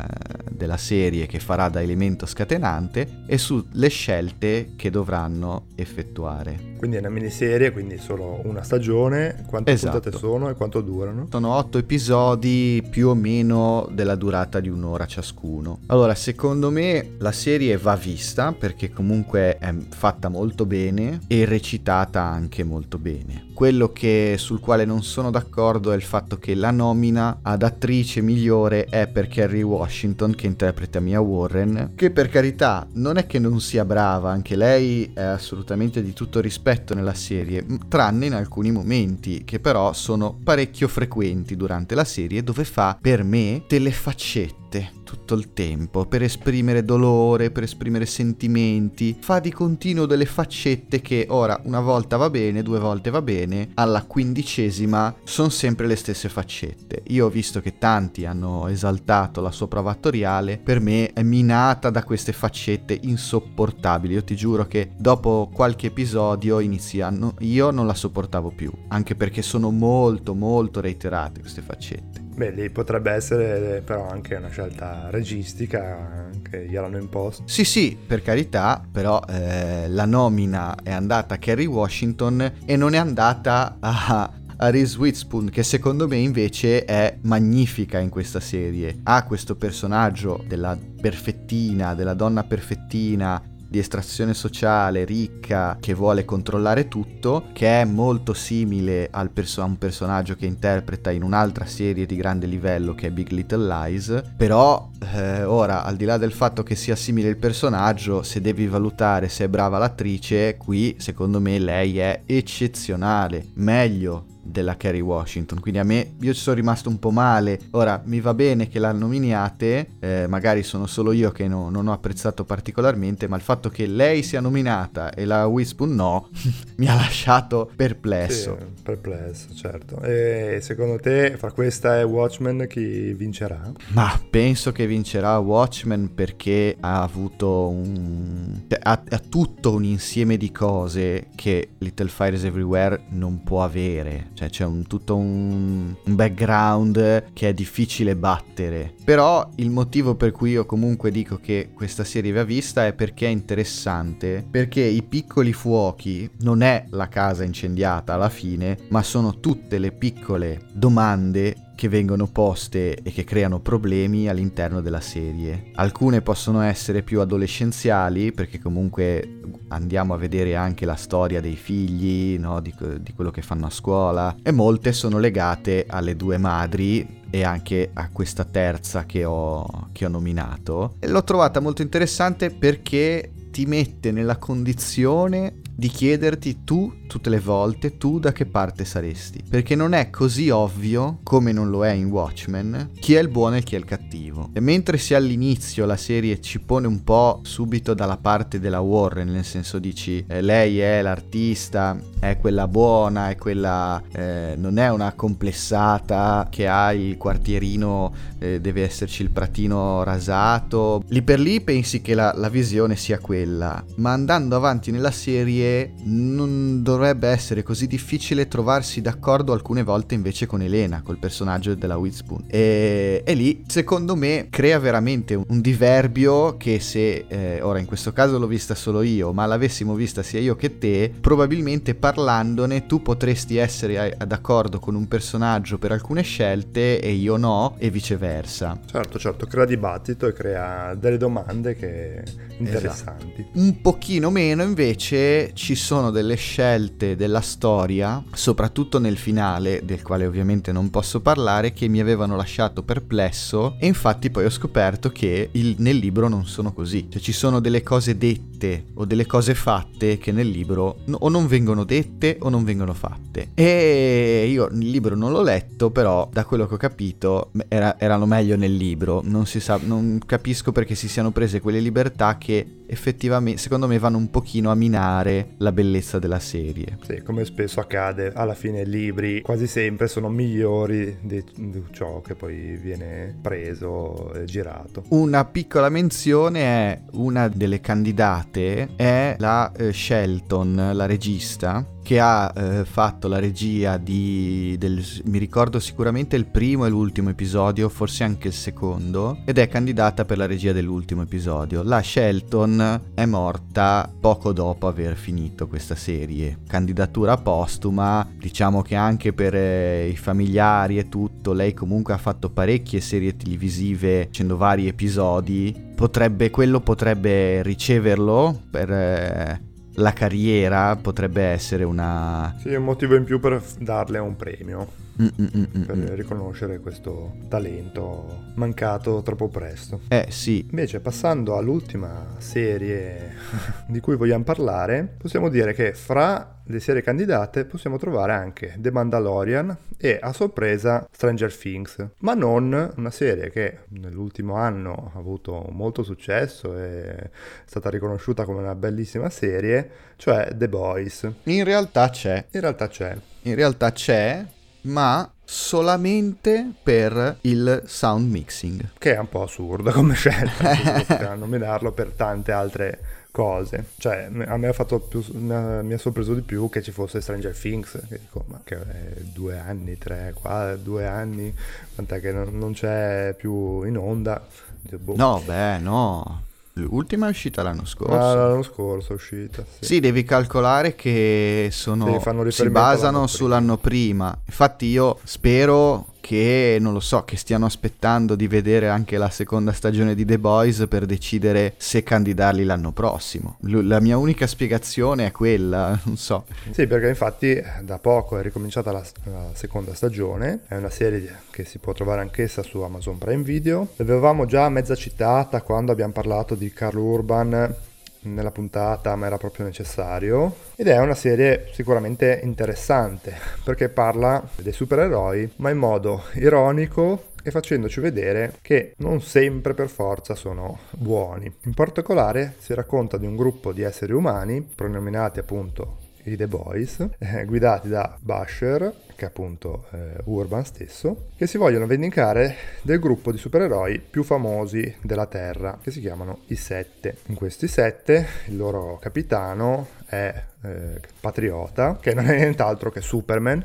della 0.51 0.77
serie 0.77 1.27
che 1.27 1.39
farà 1.39 1.69
da 1.69 1.81
elemento 1.81 2.27
scatenante 2.27 3.23
e 3.27 3.39
sulle 3.39 3.87
scelte 3.87 4.73
che 4.75 4.91
dovranno 4.91 5.67
effettuare. 5.77 6.75
Quindi 6.79 6.97
è 6.97 6.99
una 6.99 7.11
miniserie, 7.11 7.71
quindi 7.71 7.97
solo 7.99 8.41
una 8.43 8.65
stagione. 8.65 9.45
Quante 9.47 9.71
esatto. 9.71 10.01
puntate 10.01 10.19
sono 10.19 10.49
e 10.49 10.55
quanto 10.55 10.81
durano? 10.81 11.29
Sono 11.31 11.55
otto 11.55 11.79
episodi 11.79 12.85
più 12.91 13.11
o 13.11 13.15
meno 13.15 13.89
della 13.93 14.17
durata 14.17 14.59
di 14.59 14.69
un'ora 14.69 15.07
ciascuno. 15.07 15.79
Allora, 15.87 16.17
secondo 16.17 16.73
me 16.73 17.13
la 17.19 17.31
serie 17.31 17.77
va 17.77 17.95
vista 17.95 18.51
perché 18.51 18.91
comunque 18.91 19.59
è 19.59 19.73
fatta 19.91 20.29
molto 20.29 20.67
bene 20.67 21.21
e 21.29 21.45
recitata 21.45 22.21
anche 22.21 22.65
molto 22.65 22.99
bene. 22.99 23.50
Quello 23.61 23.93
che, 23.93 24.37
sul 24.39 24.59
quale 24.59 24.87
non 24.87 25.03
sono 25.03 25.31
d'accordo 25.31 25.93
è 25.93 25.95
il 25.95 26.01
fatto 26.01 26.39
che 26.39 26.55
la 26.55 26.71
nomina 26.71 27.41
ad 27.43 27.63
attrice 27.63 28.23
migliore 28.23 28.87
è 28.87 29.07
per 29.07 29.29
Kerry 29.29 29.61
Washington 29.61 30.35
che 30.35 30.47
interpreta 30.47 30.99
Mia 30.99 31.21
Warren, 31.21 31.93
che 31.95 32.11
per 32.11 32.31
carità 32.31 32.89
non 32.95 33.19
è 33.19 33.27
che 33.27 33.39
non 33.39 33.61
sia 33.61 33.85
brava, 33.85 34.31
anche 34.31 34.57
lei 34.57 35.11
è 35.13 35.21
assolutamente 35.21 36.03
di 36.03 36.15
tutto 36.15 36.41
rispetto 36.41 36.95
nella 36.95 37.13
serie, 37.13 37.67
tranne 37.87 38.25
in 38.25 38.33
alcuni 38.33 38.71
momenti 38.71 39.45
che 39.45 39.61
però 39.61 39.93
sono 39.93 40.39
parecchio 40.43 40.89
frequenti 40.89 41.55
durante 41.55 41.95
la 41.95 42.05
serie 42.05 42.43
dove 42.43 42.65
fa 42.65 42.97
per 42.99 43.23
me 43.25 43.65
delle 43.69 43.91
faccette 43.91 45.00
tutto 45.11 45.35
il 45.35 45.53
tempo 45.53 46.07
per 46.07 46.23
esprimere 46.23 46.85
dolore, 46.85 47.51
per 47.51 47.65
esprimere 47.65 48.07
sentimenti, 48.07 49.17
fa 49.19 49.41
di 49.41 49.51
continuo 49.53 50.07
delle 50.07 50.25
faccette 50.25 51.01
che 51.01 51.27
ora 51.29 51.61
una 51.65 51.81
volta 51.81 52.17
va 52.17 52.31
bene, 52.31 52.63
due 52.63 52.79
volte 52.79 53.11
va 53.11 53.21
bene, 53.21 53.71
alla 53.75 54.05
quindicesima 54.05 55.17
sono 55.25 55.49
sempre 55.49 55.89
le 55.89 55.97
stesse 55.97 56.29
faccette. 56.29 57.03
Io 57.09 57.27
ho 57.27 57.29
visto 57.29 57.61
che 57.61 57.77
tanti 57.77 58.25
hanno 58.25 58.69
esaltato 58.69 59.41
la 59.41 59.51
sua 59.51 59.67
prova 59.67 59.91
attoriale, 59.91 60.59
per 60.59 60.79
me 60.79 61.13
è 61.13 61.25
minata 61.25 61.91
da 61.91 62.05
queste 62.05 62.33
faccette 62.33 62.97
insopportabili. 63.03 64.15
Io 64.15 64.23
ti 64.23 64.37
giuro 64.37 64.67
che 64.67 64.93
dopo 64.97 65.51
qualche 65.53 65.89
episodio 65.89 66.61
iniziano, 66.61 67.35
io 67.41 67.73
non 67.73 67.89
la 67.89 67.95
sopportavo 67.95 68.53
più, 68.53 68.71
anche 68.89 69.17
perché 69.17 69.43
sono 69.43 69.73
molto 69.73 70.35
molto 70.35 70.81
reiterate 70.81 71.41
queste 71.41 71.63
faccette. 71.63 72.29
Beh, 72.41 72.53
lì 72.53 72.71
potrebbe 72.71 73.11
essere 73.11 73.83
però 73.85 74.09
anche 74.09 74.35
una 74.35 74.49
scelta 74.49 75.09
registica 75.11 76.31
che 76.41 76.65
gliel'hanno 76.65 76.97
imposto. 76.97 77.43
Sì, 77.45 77.65
sì, 77.65 77.99
per 78.07 78.23
carità, 78.23 78.83
però 78.91 79.23
eh, 79.29 79.87
la 79.91 80.07
nomina 80.07 80.75
è 80.83 80.91
andata 80.91 81.35
a 81.35 81.37
Kerry 81.37 81.67
Washington 81.67 82.51
e 82.65 82.77
non 82.77 82.95
è 82.95 82.97
andata 82.97 83.77
a, 83.79 84.33
a 84.57 84.71
Reese 84.71 84.97
Witherspoon 84.97 85.51
che 85.51 85.63
secondo 85.63 86.09
me 86.09 86.17
invece 86.17 86.87
è 86.87 87.19
magnifica 87.25 87.99
in 87.99 88.09
questa 88.09 88.41
serie. 88.41 89.01
Ha 89.03 89.23
questo 89.25 89.55
personaggio 89.57 90.43
della 90.49 90.79
perfettina, 90.99 91.95
della 91.95 92.15
donna 92.15 92.43
perfettina 92.43 93.50
di 93.71 93.79
estrazione 93.79 94.35
sociale, 94.35 95.05
ricca, 95.05 95.77
che 95.79 95.95
vuole 95.95 96.25
controllare 96.25 96.89
tutto, 96.89 97.45
che 97.53 97.83
è 97.83 97.85
molto 97.85 98.33
simile 98.33 99.09
perso- 99.33 99.63
a 99.63 99.65
un 99.65 99.79
personaggio 99.79 100.35
che 100.35 100.47
interpreta 100.47 101.13
in 101.13 101.23
un'altra 101.23 101.67
serie 101.67 102.05
di 102.05 102.17
grande 102.17 102.47
livello 102.47 102.97
che 102.97 103.07
è 103.07 103.11
Big 103.11 103.31
Little 103.31 103.65
Lies, 103.65 104.23
però 104.37 104.91
eh, 105.15 105.45
ora 105.45 105.85
al 105.85 105.95
di 105.95 106.05
là 106.05 106.19
del 106.19 106.33
fatto 106.33 106.65
che 106.65 106.75
sia 106.75 106.97
simile 106.97 107.29
il 107.29 107.37
personaggio, 107.37 108.25
se 108.25 108.41
devi 108.41 108.67
valutare 108.67 109.29
se 109.29 109.45
è 109.45 109.49
brava 109.49 109.79
l'attrice, 109.79 110.57
qui 110.57 110.97
secondo 110.99 111.41
me 111.41 111.61
lei 111.61 111.99
è 111.99 112.23
eccezionale, 112.27 113.47
meglio 113.55 114.30
della 114.51 114.77
Kerry 114.77 115.01
Washington. 115.01 115.61
Quindi 115.61 115.81
a 115.81 115.85
me, 115.85 116.15
io 116.21 116.33
ci 116.33 116.41
sono 116.41 116.57
rimasto 116.57 116.89
un 116.89 116.99
po' 116.99 117.11
male. 117.11 117.59
Ora, 117.73 118.01
mi 118.05 118.21
va 118.21 118.35
bene 118.35 118.69
che 118.69 118.79
l'hanno 118.79 119.09
nominate, 119.11 119.89
eh, 119.99 120.27
magari 120.29 120.63
sono 120.63 120.87
solo 120.87 121.13
io 121.13 121.33
che 121.33 121.49
no, 121.49 121.69
non 121.69 121.89
ho 121.89 121.93
apprezzato 121.93 122.45
particolarmente, 122.45 123.27
ma 123.27 123.37
il 123.37 123.43
fatto 123.43 123.69
che 123.69 123.87
lei 123.87 124.23
sia 124.23 124.41
nominata 124.41 125.13
e 125.13 125.25
la 125.25 125.47
Wispun 125.47 125.95
no, 125.95 126.29
mi 126.77 126.87
ha 126.87 126.95
lasciato 126.95 127.71
perplesso. 127.75 128.57
Sì, 128.59 128.83
perplesso, 128.83 129.55
certo. 129.55 130.01
E 130.03 130.61
secondo 130.63 130.99
te, 130.99 131.37
fra 131.37 131.51
questa 131.51 131.99
e 131.99 132.05
Watchmen, 132.05 132.67
chi 132.69 133.13
vincerà? 133.15 133.73
Ma 133.89 134.21
penso 134.31 134.71
che 134.71 134.87
vincerà 134.87 135.39
Watchmen 135.39 136.15
perché 136.15 136.77
ha 136.79 137.03
avuto 137.03 137.69
un... 137.69 138.63
Cioè, 138.69 138.79
ha, 138.83 139.03
ha 139.09 139.19
tutto 139.19 139.73
un 139.73 139.85
insieme 139.85 140.37
di 140.37 140.53
cose 140.53 141.29
che 141.35 141.71
Little 141.79 142.09
Fires 142.09 142.45
Everywhere 142.45 143.03
non 143.11 143.43
può 143.43 143.65
avere. 143.65 144.29
Cioè 144.41 144.49
c'è 144.49 144.65
un, 144.65 144.87
tutto 144.87 145.17
un, 145.17 145.95
un 146.03 146.15
background 146.15 147.25
che 147.35 147.51
è 147.51 147.53
difficile 147.53 148.17
battere. 148.17 148.95
Però 149.05 149.47
il 149.57 149.69
motivo 149.69 150.15
per 150.15 150.33
cui 150.33 150.53
io 150.53 150.65
comunque 150.65 151.11
dico 151.11 151.37
che 151.37 151.73
questa 151.75 152.05
serie 152.05 152.33
va 152.33 152.43
vista 152.43 152.87
è 152.87 152.95
perché 152.95 153.27
è 153.27 153.29
interessante, 153.29 154.43
perché 154.51 154.81
i 154.81 155.03
piccoli 155.03 155.53
fuochi 155.53 156.31
non 156.39 156.63
è 156.63 156.87
la 156.89 157.09
casa 157.09 157.45
incendiata 157.45 158.15
alla 158.15 158.31
fine, 158.31 158.79
ma 158.89 159.03
sono 159.03 159.41
tutte 159.41 159.77
le 159.77 159.93
piccole 159.93 160.63
domande 160.73 161.70
che 161.81 161.89
vengono 161.89 162.27
poste 162.27 162.95
e 162.95 163.11
che 163.11 163.25
creano 163.25 163.59
problemi 163.59 164.29
all'interno 164.29 164.83
della 164.83 165.01
serie. 165.01 165.71
Alcune 165.77 166.21
possono 166.21 166.61
essere 166.61 167.03
più 167.03 167.23
adolescenziali 167.23 168.33
perché 168.33 168.59
comunque 168.59 169.41
andiamo 169.69 170.13
a 170.13 170.19
vedere 170.19 170.57
anche 170.57 170.85
la 170.85 170.97
storia 170.97 171.41
dei 171.41 171.57
figli, 171.57 172.39
no? 172.39 172.61
di, 172.61 172.75
di 173.01 173.15
quello 173.15 173.31
che 173.31 173.41
fanno 173.41 173.65
a 173.65 173.71
scuola 173.71 174.37
e 174.43 174.53
molte 174.53 174.93
sono 174.93 175.19
legate 175.19 175.87
alle 175.89 176.17
due 176.17 176.37
madri 176.37 177.23
e 177.31 177.45
anche 177.45 177.89
a 177.95 178.11
questa 178.11 178.45
terza 178.45 179.07
che 179.07 179.25
ho, 179.25 179.89
che 179.93 180.05
ho 180.05 180.11
nominato. 180.11 180.97
E 180.99 181.09
l'ho 181.09 181.25
trovata 181.25 181.61
molto 181.61 181.81
interessante 181.81 182.51
perché 182.51 183.33
ti 183.51 183.65
mette 183.65 184.13
nella 184.13 184.37
condizione 184.37 185.60
di 185.81 185.89
chiederti 185.89 186.63
tu 186.63 186.93
tutte 187.07 187.31
le 187.31 187.41
volte 187.41 187.97
tu 187.97 188.19
da 188.19 188.33
che 188.33 188.45
parte 188.45 188.85
saresti. 188.85 189.43
Perché 189.49 189.75
non 189.75 189.95
è 189.95 190.11
così 190.11 190.51
ovvio, 190.51 191.21
come 191.23 191.53
non 191.53 191.71
lo 191.71 191.87
è 191.87 191.91
in 191.91 192.11
Watchmen, 192.11 192.91
chi 193.01 193.15
è 193.15 193.21
il 193.21 193.29
buono 193.29 193.57
e 193.57 193.63
chi 193.63 193.77
è 193.77 193.79
il 193.79 193.87
cattivo. 193.87 194.51
E 194.53 194.61
mentre 194.61 194.99
se 194.99 195.15
all'inizio 195.15 195.87
la 195.87 195.97
serie 195.97 196.39
ci 196.43 196.61
pone 196.61 196.87
un 196.87 197.03
po' 197.03 197.41
subito 197.45 197.95
dalla 197.95 198.19
parte 198.19 198.61
della 198.61 198.81
Warren, 198.81 199.31
nel 199.31 199.45
senso 199.45 199.79
dici 199.79 200.23
eh, 200.29 200.43
lei 200.43 200.81
è 200.81 201.01
l'artista, 201.01 201.99
è 202.19 202.37
quella 202.37 202.69
buona, 202.69 203.31
è 203.31 203.37
quella... 203.37 204.03
Eh, 204.13 204.55
non 204.59 204.77
è 204.77 204.91
una 204.91 205.15
complessata 205.15 206.47
che 206.51 206.69
ha 206.69 206.93
il 206.93 207.17
quartierino, 207.17 208.13
eh, 208.39 208.61
deve 208.61 208.83
esserci 208.83 209.23
il 209.23 209.31
pratino 209.31 210.03
rasato. 210.03 211.03
Lì 211.09 211.23
per 211.23 211.41
lì 211.41 211.63
pensi 211.63 212.03
che 212.03 212.13
la, 212.13 212.35
la 212.37 212.51
visione 212.51 212.97
sia 212.97 213.19
quella, 213.19 213.83
ma 213.97 214.13
andando 214.13 214.57
avanti 214.57 214.91
nella 214.91 215.11
serie 215.11 215.70
non 216.05 216.83
dovrebbe 216.83 217.29
essere 217.29 217.63
così 217.63 217.87
difficile 217.87 218.49
trovarsi 218.49 219.01
d'accordo 219.01 219.53
alcune 219.53 219.83
volte 219.83 220.15
invece 220.15 220.47
con 220.47 220.63
Elena, 220.63 221.03
col 221.03 221.19
personaggio 221.19 221.75
della 221.75 221.97
Witherspoon. 221.97 222.45
E, 222.47 223.23
e 223.25 223.35
lì, 223.35 223.65
secondo 223.67 224.17
me, 224.17 224.49
crea 224.51 224.79
veramente 224.79 225.35
un, 225.35 225.45
un 225.49 225.61
diverbio 225.61 226.57
che 226.57 226.81
se, 226.81 227.27
eh, 227.29 227.61
ora 227.61 227.79
in 227.79 227.87
questo 227.87 228.13
caso 228.13 228.39
l'ho 228.39 228.47
vista 228.47 228.75
solo 228.75 229.03
io, 229.03 229.33
ma 229.33 229.47
l'avessimo 229.47 229.95
vista 229.95 230.23
sia 230.23 230.41
io 230.41 230.57
che 230.57 230.79
te, 230.79 231.13
probabilmente 231.21 231.95
parlandone 231.95 232.87
tu 232.87 233.03
potresti 233.03 233.57
essere 233.57 234.17
d'accordo 234.27 234.79
con 234.79 234.95
un 234.95 235.07
personaggio 235.07 235.79
per 235.79 235.93
alcune 235.93 236.23
scelte 236.23 237.01
e 237.01 237.13
io 237.13 237.37
no, 237.37 237.75
e 237.79 237.91
viceversa. 237.91 238.79
Certo, 238.87 239.19
certo, 239.19 239.47
crea 239.47 239.65
dibattito 239.65 240.27
e 240.27 240.33
crea 240.33 240.95
delle 240.95 241.17
domande 241.17 241.75
che 241.75 242.23
interessanti. 242.59 243.41
Esatto. 243.41 243.59
Un 243.59 243.81
pochino 243.81 244.31
meno 244.31 244.63
invece 244.63 245.51
ci 245.61 245.75
sono 245.75 246.11
delle 246.11 246.37
scelte 246.37 247.17
della 247.17 247.43
storia, 247.43 248.25
soprattutto 248.33 248.99
nel 248.99 249.19
finale, 249.19 249.83
del 249.85 250.01
quale 250.01 250.25
ovviamente 250.25 250.73
non 250.73 250.89
posso 250.89 251.21
parlare, 251.21 251.75
che 251.75 251.87
mi 251.87 252.01
avevano 252.01 252.35
lasciato 252.35 252.83
perplesso 252.83 253.77
e 253.79 253.87
infatti 253.87 254.31
poi 254.31 254.47
ho 254.47 254.51
scoperto 254.51 255.11
che 255.11 255.51
il, 255.53 255.75
nel 255.79 255.99
libro 255.99 256.29
non 256.29 256.47
sono 256.47 256.73
così. 256.73 257.09
Cioè 257.11 257.21
ci 257.21 257.33
sono 257.33 257.61
delle 257.61 257.83
cose 257.83 258.17
dette 258.17 258.87
o 258.95 259.05
delle 259.05 259.27
cose 259.27 259.55
fatte 259.55 260.17
che 260.17 260.33
nel 260.33 260.49
libro 260.49 261.01
o 261.11 261.29
non 261.29 261.47
vengono 261.47 261.85
dette 261.85 262.39
o 262.41 262.49
non 262.49 262.65
vengono 262.65 262.95
fatte. 262.95 263.51
E 263.53 264.49
io 264.51 264.67
il 264.69 264.89
libro 264.89 265.15
non 265.15 265.31
l'ho 265.31 265.43
letto, 265.43 265.91
però 265.91 266.27
da 266.33 266.47
quello 266.47 266.67
che 266.67 266.75
ho 266.75 266.79
capito 266.79 267.51
era, 267.69 267.99
erano 267.99 268.25
meglio 268.25 268.57
nel 268.57 268.75
libro. 268.75 269.21
Non 269.23 269.45
si 269.45 269.61
sa, 269.61 269.79
non 269.83 270.21
capisco 270.25 270.73
perché 270.73 270.95
si 270.95 271.07
siano 271.07 271.33
prese 271.33 271.61
quelle 271.61 271.81
libertà 271.81 272.39
che 272.39 272.79
effettivamente 272.87 273.61
secondo 273.61 273.87
me 273.87 273.99
vanno 273.99 274.17
un 274.17 274.31
pochino 274.31 274.71
a 274.71 274.75
minare 274.75 275.40
la 275.59 275.73
bellezza 275.73 276.19
della 276.19 276.39
serie. 276.39 276.99
Sì, 277.03 277.23
come 277.23 277.45
spesso 277.45 277.81
accade, 277.81 278.33
alla 278.35 278.55
fine 278.55 278.81
i 278.81 278.87
libri 278.87 279.41
quasi 279.43 279.67
sempre 279.67 280.09
sono 280.09 280.29
migliori 280.29 281.19
di, 281.21 281.43
di 281.55 281.83
ciò 281.93 282.21
che 282.21 282.35
poi 282.35 282.77
viene 282.77 283.37
preso 283.41 284.33
e 284.35 284.45
girato. 284.45 285.05
Una 285.09 285.45
piccola 285.45 285.89
menzione 285.89 286.61
è 286.61 287.01
una 287.13 287.49
delle 287.49 287.81
candidate 287.81 288.91
è 288.97 289.37
la 289.39 289.73
eh, 289.73 289.93
Shelton, 289.93 290.91
la 290.95 291.07
regista 291.07 291.85
che 292.03 292.19
ha 292.19 292.53
eh, 292.55 292.85
fatto 292.85 293.29
la 293.29 293.39
regia 293.39 293.97
di, 293.97 294.77
del, 294.79 295.05
mi 295.25 295.39
ricordo 295.39 295.79
sicuramente 295.79 296.37
il 296.37 296.47
primo 296.47 296.87
e 296.87 296.91
l'ultimo 296.91 297.31
episodio, 297.31 297.89
forse 297.89 298.25
anche 298.25 298.49
il 298.49 298.55
secondo, 298.55 299.39
ed 299.45 299.59
è 299.59 299.69
candidata 299.69 300.25
per 300.25 300.39
la 300.39 300.47
regia 300.47 300.73
dell'ultimo 300.73 301.23
episodio. 301.23 301.83
La 301.83 302.03
Shelton 302.03 303.03
è 303.15 303.25
morta 303.27 304.11
poco 304.21 304.53
dopo 304.53 304.87
aver 304.87 305.15
finito 305.17 305.69
questa 305.69 305.95
serie. 305.95 306.59
Candidatura 306.67 307.37
postuma, 307.37 308.27
diciamo 308.37 308.83
che 308.83 308.97
anche 308.97 309.33
per 309.33 309.55
eh, 309.55 310.09
i 310.09 310.17
familiari 310.17 310.99
e 310.99 311.09
tutto, 311.09 311.53
lei 311.53 311.75
comunque 311.75 312.15
ha 312.15 312.19
fatto 312.19 312.51
parecchie 312.51 313.01
serie 313.01 313.37
televisive 313.37 314.27
facendo 314.27 314.57
vari 314.57 314.89
episodi. 314.89 315.89
Potrebbe, 315.95 316.51
quello 316.51 316.81
potrebbe 316.81 317.63
riceverlo 317.63 318.59
per... 318.71 318.91
Eh, 318.91 319.69
la 319.95 320.13
carriera 320.13 320.97
potrebbe 320.97 321.43
essere 321.43 321.85
una... 321.85 322.55
Sì, 322.61 322.75
un 322.75 322.85
motivo 322.85 323.15
in 323.17 323.25
più 323.25 323.41
per 323.41 323.63
darle 323.79 324.19
un 324.19 324.37
premio. 324.37 324.87
Mm-mm-mm-mm. 325.21 325.85
per 325.85 325.97
riconoscere 326.17 326.81
questo 326.81 327.37
talento 327.49 328.53
mancato 328.55 329.23
troppo 329.23 329.49
presto. 329.49 330.01
Eh 330.09 330.27
sì. 330.31 330.67
Invece 330.71 331.01
passando 331.01 331.57
all'ultima 331.57 332.37
serie 332.39 333.35
di 333.87 334.01
cui 334.01 334.17
vogliamo 334.17 334.45
parlare, 334.45 335.17
possiamo 335.19 335.49
dire 335.49 335.75
che 335.75 335.93
fra 335.93 336.59
le 336.71 336.81
serie 336.81 337.03
candidate 337.03 337.65
possiamo 337.65 337.99
trovare 337.99 338.33
anche 338.33 338.77
The 338.79 338.93
Mandalorian 338.93 339.77
e 339.97 340.19
a 340.21 340.33
sorpresa 340.33 341.07
Stranger 341.11 341.55
Things, 341.55 342.07
ma 342.19 342.35
non 342.35 342.93
una 342.97 343.11
serie 343.11 343.51
che 343.51 343.81
nell'ultimo 343.89 344.55
anno 344.55 345.11
ha 345.13 345.19
avuto 345.19 345.67
molto 345.73 346.03
successo 346.03 346.79
e 346.79 347.09
è 347.11 347.31
stata 347.65 347.91
riconosciuta 347.91 348.45
come 348.45 348.61
una 348.61 348.75
bellissima 348.75 349.29
serie, 349.31 349.91
cioè 350.17 350.53
The 350.55 350.69
Boys. 350.69 351.29
In 351.45 351.65
realtà 351.65 352.09
c'è. 352.09 352.47
In 352.53 352.61
realtà 352.61 352.89
c'è. 352.89 353.17
In 353.43 353.55
realtà 353.55 353.91
c'è, 353.91 354.47
ma 354.83 355.31
solamente 355.45 356.73
per 356.83 357.39
il 357.43 357.83
sound 357.87 358.31
mixing. 358.31 358.91
Che 358.99 359.15
è 359.15 359.19
un 359.19 359.29
po' 359.29 359.43
assurdo 359.43 359.91
come 359.91 360.15
scelta, 360.15 361.35
nominarlo 361.35 361.93
per 361.93 362.11
tante 362.11 362.53
altre 362.53 363.01
cose. 363.31 363.87
Cioè, 363.99 364.29
a 364.47 364.57
me 364.57 364.69
ha 364.69 364.73
fatto 364.73 365.01
più, 365.01 365.25
mi 365.33 365.93
ha 365.93 365.99
sorpreso 365.99 366.35
di 366.35 366.43
più 366.43 366.69
che 366.69 366.83
ci 366.83 366.93
fosse 366.93 367.21
Stranger 367.21 367.57
Things, 367.57 368.01
che 368.09 368.19
dico, 368.19 368.45
ma 368.47 368.61
che 368.65 368.77
è 368.77 369.21
due 369.21 369.59
anni, 369.59 369.99
tre, 369.99 370.35
qua, 370.41 370.77
due 370.77 371.07
anni, 371.07 371.55
quant'è 371.95 372.21
che 372.21 372.33
non, 372.33 372.57
non 372.57 372.73
c'è 372.73 373.35
più 373.37 373.83
in 373.85 373.97
onda. 373.97 374.45
Boh. 374.83 375.17
No, 375.17 375.43
beh, 375.45 375.79
no. 375.79 376.43
L'ultima 376.75 377.27
è 377.27 377.31
uscita 377.31 377.63
l'anno 377.63 377.85
scorso. 377.85 378.15
Ah, 378.15 378.35
l'anno 378.35 378.63
scorso 378.63 379.13
è 379.13 379.15
uscita. 379.17 379.65
Sì, 379.79 379.85
sì 379.85 380.01
devi 380.01 380.23
calcolare 380.23 380.95
che 380.95 381.69
sono, 381.73 382.21
si 382.49 382.71
basano 382.71 383.27
sull'anno 383.27 383.77
prima. 383.77 384.37
Infatti 384.47 384.87
io 384.87 385.19
spero 385.25 386.07
che 386.21 386.79
non 386.81 386.93
lo 386.93 387.01
so, 387.01 387.25
che 387.25 387.37
stiano 387.37 387.67
aspettando 387.67 388.35
di 388.35 388.47
vedere 388.47 388.89
anche 388.89 389.17
la 389.17 389.31
seconda 389.31 389.73
stagione 389.73 390.15
di 390.15 390.25
The 390.25 390.39
Boys 390.39 390.87
per 390.89 391.07
decidere 391.07 391.75
se 391.77 392.03
candidarli 392.03 392.65
l'anno 392.65 392.93
prossimo. 392.93 393.57
L- 393.63 393.87
la 393.87 394.01
mia 394.01 394.17
unica 394.17 394.47
spiegazione 394.47 395.27
è 395.27 395.31
quella, 395.33 395.99
non 396.05 396.17
so. 396.17 396.45
Sì, 396.71 396.87
perché 396.87 397.09
infatti 397.09 397.61
da 397.83 397.99
poco 397.99 398.39
è 398.39 398.43
ricominciata 398.43 398.93
la, 398.93 399.03
la 399.25 399.51
seconda 399.55 399.95
stagione, 399.95 400.61
è 400.69 400.77
una 400.77 400.91
serie 400.91 401.41
che 401.51 401.65
si 401.65 401.79
può 401.79 401.93
trovare 401.93 402.21
anch'essa 402.21 402.63
su 402.63 402.81
Amazon 402.81 403.19
Prime 403.19 403.43
Video. 403.43 403.89
L'avevamo 403.97 404.47
già 404.47 404.69
mezza 404.69 404.95
citata 404.95 405.63
quando 405.63 405.93
abbiamo 405.93 406.13
parlato 406.13 406.55
di 406.55 406.73
Carl 406.73 406.99
Urban 406.99 407.75
nella 408.23 408.51
puntata, 408.51 409.15
ma 409.17 409.27
era 409.27 409.39
proprio 409.39 409.65
necessario. 409.65 410.55
Ed 410.77 410.89
è 410.89 410.99
una 410.99 411.15
serie 411.15 411.69
sicuramente 411.73 412.41
interessante 412.43 413.35
perché 413.65 413.89
parla 413.89 414.43
dei 414.57 414.73
supereroi, 414.73 415.53
ma 415.57 415.71
in 415.71 415.79
modo 415.79 416.25
ironico 416.35 417.29
e 417.43 417.51
facendoci 417.51 418.01
vedere 418.01 418.57
che 418.61 418.95
non 418.99 419.23
sempre 419.23 419.75
per 419.75 419.89
forza 419.89 420.35
sono 420.35 420.81
buoni. 420.91 421.53
In 421.65 421.75
particolare 421.75 422.55
si 422.59 422.75
racconta 422.75 423.17
di 423.17 423.27
un 423.27 423.37
gruppo 423.37 423.73
di 423.73 423.83
esseri 423.83 424.13
umani, 424.13 424.63
pronominati 424.63 425.39
appunto 425.39 426.09
i 426.25 426.37
The 426.37 426.47
Boys, 426.47 427.09
eh, 427.19 427.45
guidati 427.45 427.89
da 427.89 428.17
Basher, 428.21 428.93
che 429.21 429.27
è 429.27 429.29
appunto 429.29 429.85
eh, 429.91 430.15
Urban 430.25 430.65
stesso, 430.65 431.27
che 431.37 431.47
si 431.47 431.59
vogliono 431.59 431.87
vendicare 431.87 432.57
del 432.81 432.99
gruppo 432.99 433.31
di 433.31 433.37
supereroi 433.37 433.99
più 433.99 434.23
famosi 434.23 434.97
della 435.03 435.27
Terra, 435.27 435.79
che 435.83 435.91
si 435.91 436.01
chiamano 436.01 436.41
i 436.47 436.57
Sette. 436.57 437.19
In 437.27 437.35
questi 437.35 437.69
Sette 437.69 438.27
il 438.47 438.57
loro 438.57 438.97
capitano 438.99 439.89
è 440.07 440.43
eh, 440.63 441.01
Patriota, 441.21 441.99
che 442.01 442.15
non 442.15 442.31
è 442.31 442.37
nient'altro 442.39 442.91
che 442.91 443.03
Superman, 443.03 443.63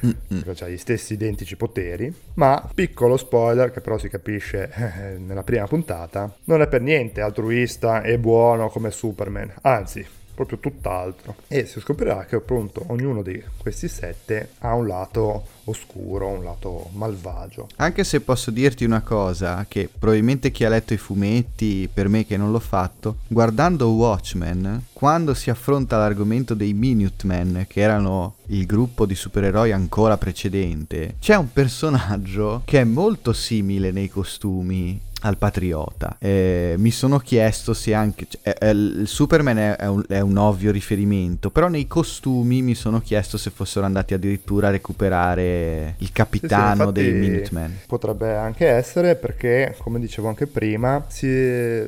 ha 0.00 0.68
gli 0.68 0.78
stessi 0.78 1.12
identici 1.12 1.54
poteri, 1.54 2.12
ma 2.34 2.68
piccolo 2.74 3.16
spoiler 3.16 3.70
che 3.70 3.80
però 3.80 3.98
si 3.98 4.08
capisce 4.08 4.68
eh, 4.74 5.16
nella 5.16 5.44
prima 5.44 5.68
puntata, 5.68 6.34
non 6.46 6.60
è 6.60 6.66
per 6.66 6.80
niente 6.80 7.20
altruista 7.20 8.02
e 8.02 8.18
buono 8.18 8.68
come 8.68 8.90
Superman, 8.90 9.54
anzi 9.62 10.04
proprio 10.34 10.58
tutt'altro. 10.58 11.36
E 11.48 11.66
si 11.66 11.80
scoprirà 11.80 12.24
che 12.24 12.36
appunto 12.36 12.84
ognuno 12.88 13.22
di 13.22 13.42
questi 13.58 13.88
sette 13.88 14.50
ha 14.58 14.74
un 14.74 14.86
lato 14.86 15.46
oscuro, 15.64 16.28
un 16.28 16.42
lato 16.44 16.88
malvagio. 16.92 17.68
Anche 17.76 18.04
se 18.04 18.20
posso 18.20 18.50
dirti 18.50 18.84
una 18.84 19.02
cosa, 19.02 19.64
che 19.68 19.88
probabilmente 19.96 20.50
chi 20.50 20.64
ha 20.64 20.68
letto 20.68 20.92
i 20.92 20.98
fumetti, 20.98 21.88
per 21.92 22.08
me 22.08 22.26
che 22.26 22.36
non 22.36 22.50
l'ho 22.50 22.60
fatto, 22.60 23.18
guardando 23.28 23.90
Watchmen, 23.90 24.86
quando 24.92 25.34
si 25.34 25.50
affronta 25.50 25.98
l'argomento 25.98 26.54
dei 26.54 26.72
Minutemen, 26.72 27.66
che 27.68 27.80
erano 27.80 28.36
il 28.46 28.66
gruppo 28.66 29.06
di 29.06 29.14
supereroi 29.14 29.72
ancora 29.72 30.16
precedente, 30.16 31.16
c'è 31.20 31.36
un 31.36 31.52
personaggio 31.52 32.62
che 32.64 32.80
è 32.80 32.84
molto 32.84 33.32
simile 33.32 33.90
nei 33.90 34.08
costumi 34.08 35.00
al 35.22 35.36
patriota. 35.36 36.16
Eh, 36.18 36.74
mi 36.78 36.90
sono 36.90 37.18
chiesto 37.18 37.74
se 37.74 37.94
anche 37.94 38.26
cioè, 38.28 38.54
eh, 38.58 38.70
il 38.70 39.04
Superman 39.06 39.58
è, 39.58 39.76
è, 39.76 39.86
un, 39.86 40.04
è, 40.08 40.20
un, 40.20 40.36
ovvio 40.36 40.70
riferimento, 40.70 41.50
però 41.50 41.68
nei 41.68 41.86
costumi 41.86 42.62
mi 42.62 42.74
sono 42.74 43.00
chiesto 43.00 43.36
se 43.36 43.50
fossero 43.50 43.84
andati 43.86 44.14
addirittura 44.14 44.68
a 44.68 44.70
recuperare 44.70 45.94
il 45.98 46.12
capitano 46.12 46.92
sì, 46.92 47.00
sì, 47.00 47.10
dei 47.10 47.12
Minutemen. 47.12 47.78
Potrebbe 47.86 48.34
anche 48.36 48.66
essere 48.66 49.16
perché, 49.16 49.74
come 49.78 49.98
dicevo 49.98 50.28
anche 50.28 50.46
prima, 50.46 51.04
si, 51.08 51.26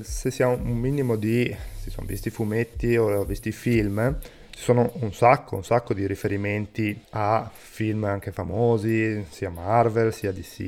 se 0.03 0.31
si 0.31 0.43
ha 0.43 0.49
un 0.49 0.79
minimo 0.79 1.17
di 1.17 1.55
si 1.85 1.91
sono 1.91 2.07
visti 2.07 2.29
i 2.29 2.31
fumetti 2.31 2.97
o 2.97 3.13
ho 3.15 3.25
visto 3.25 3.49
i 3.49 3.53
film, 3.53 4.17
ci 4.51 4.63
sono 4.63 4.91
un 5.01 5.13
sacco, 5.13 5.57
un 5.57 5.65
sacco 5.65 5.93
di 5.93 6.07
riferimenti 6.07 6.99
a 7.11 7.51
film 7.53 8.05
anche 8.05 8.33
famosi, 8.33 9.27
sia 9.29 9.51
Marvel 9.51 10.11
sia 10.13 10.33
DC, 10.33 10.61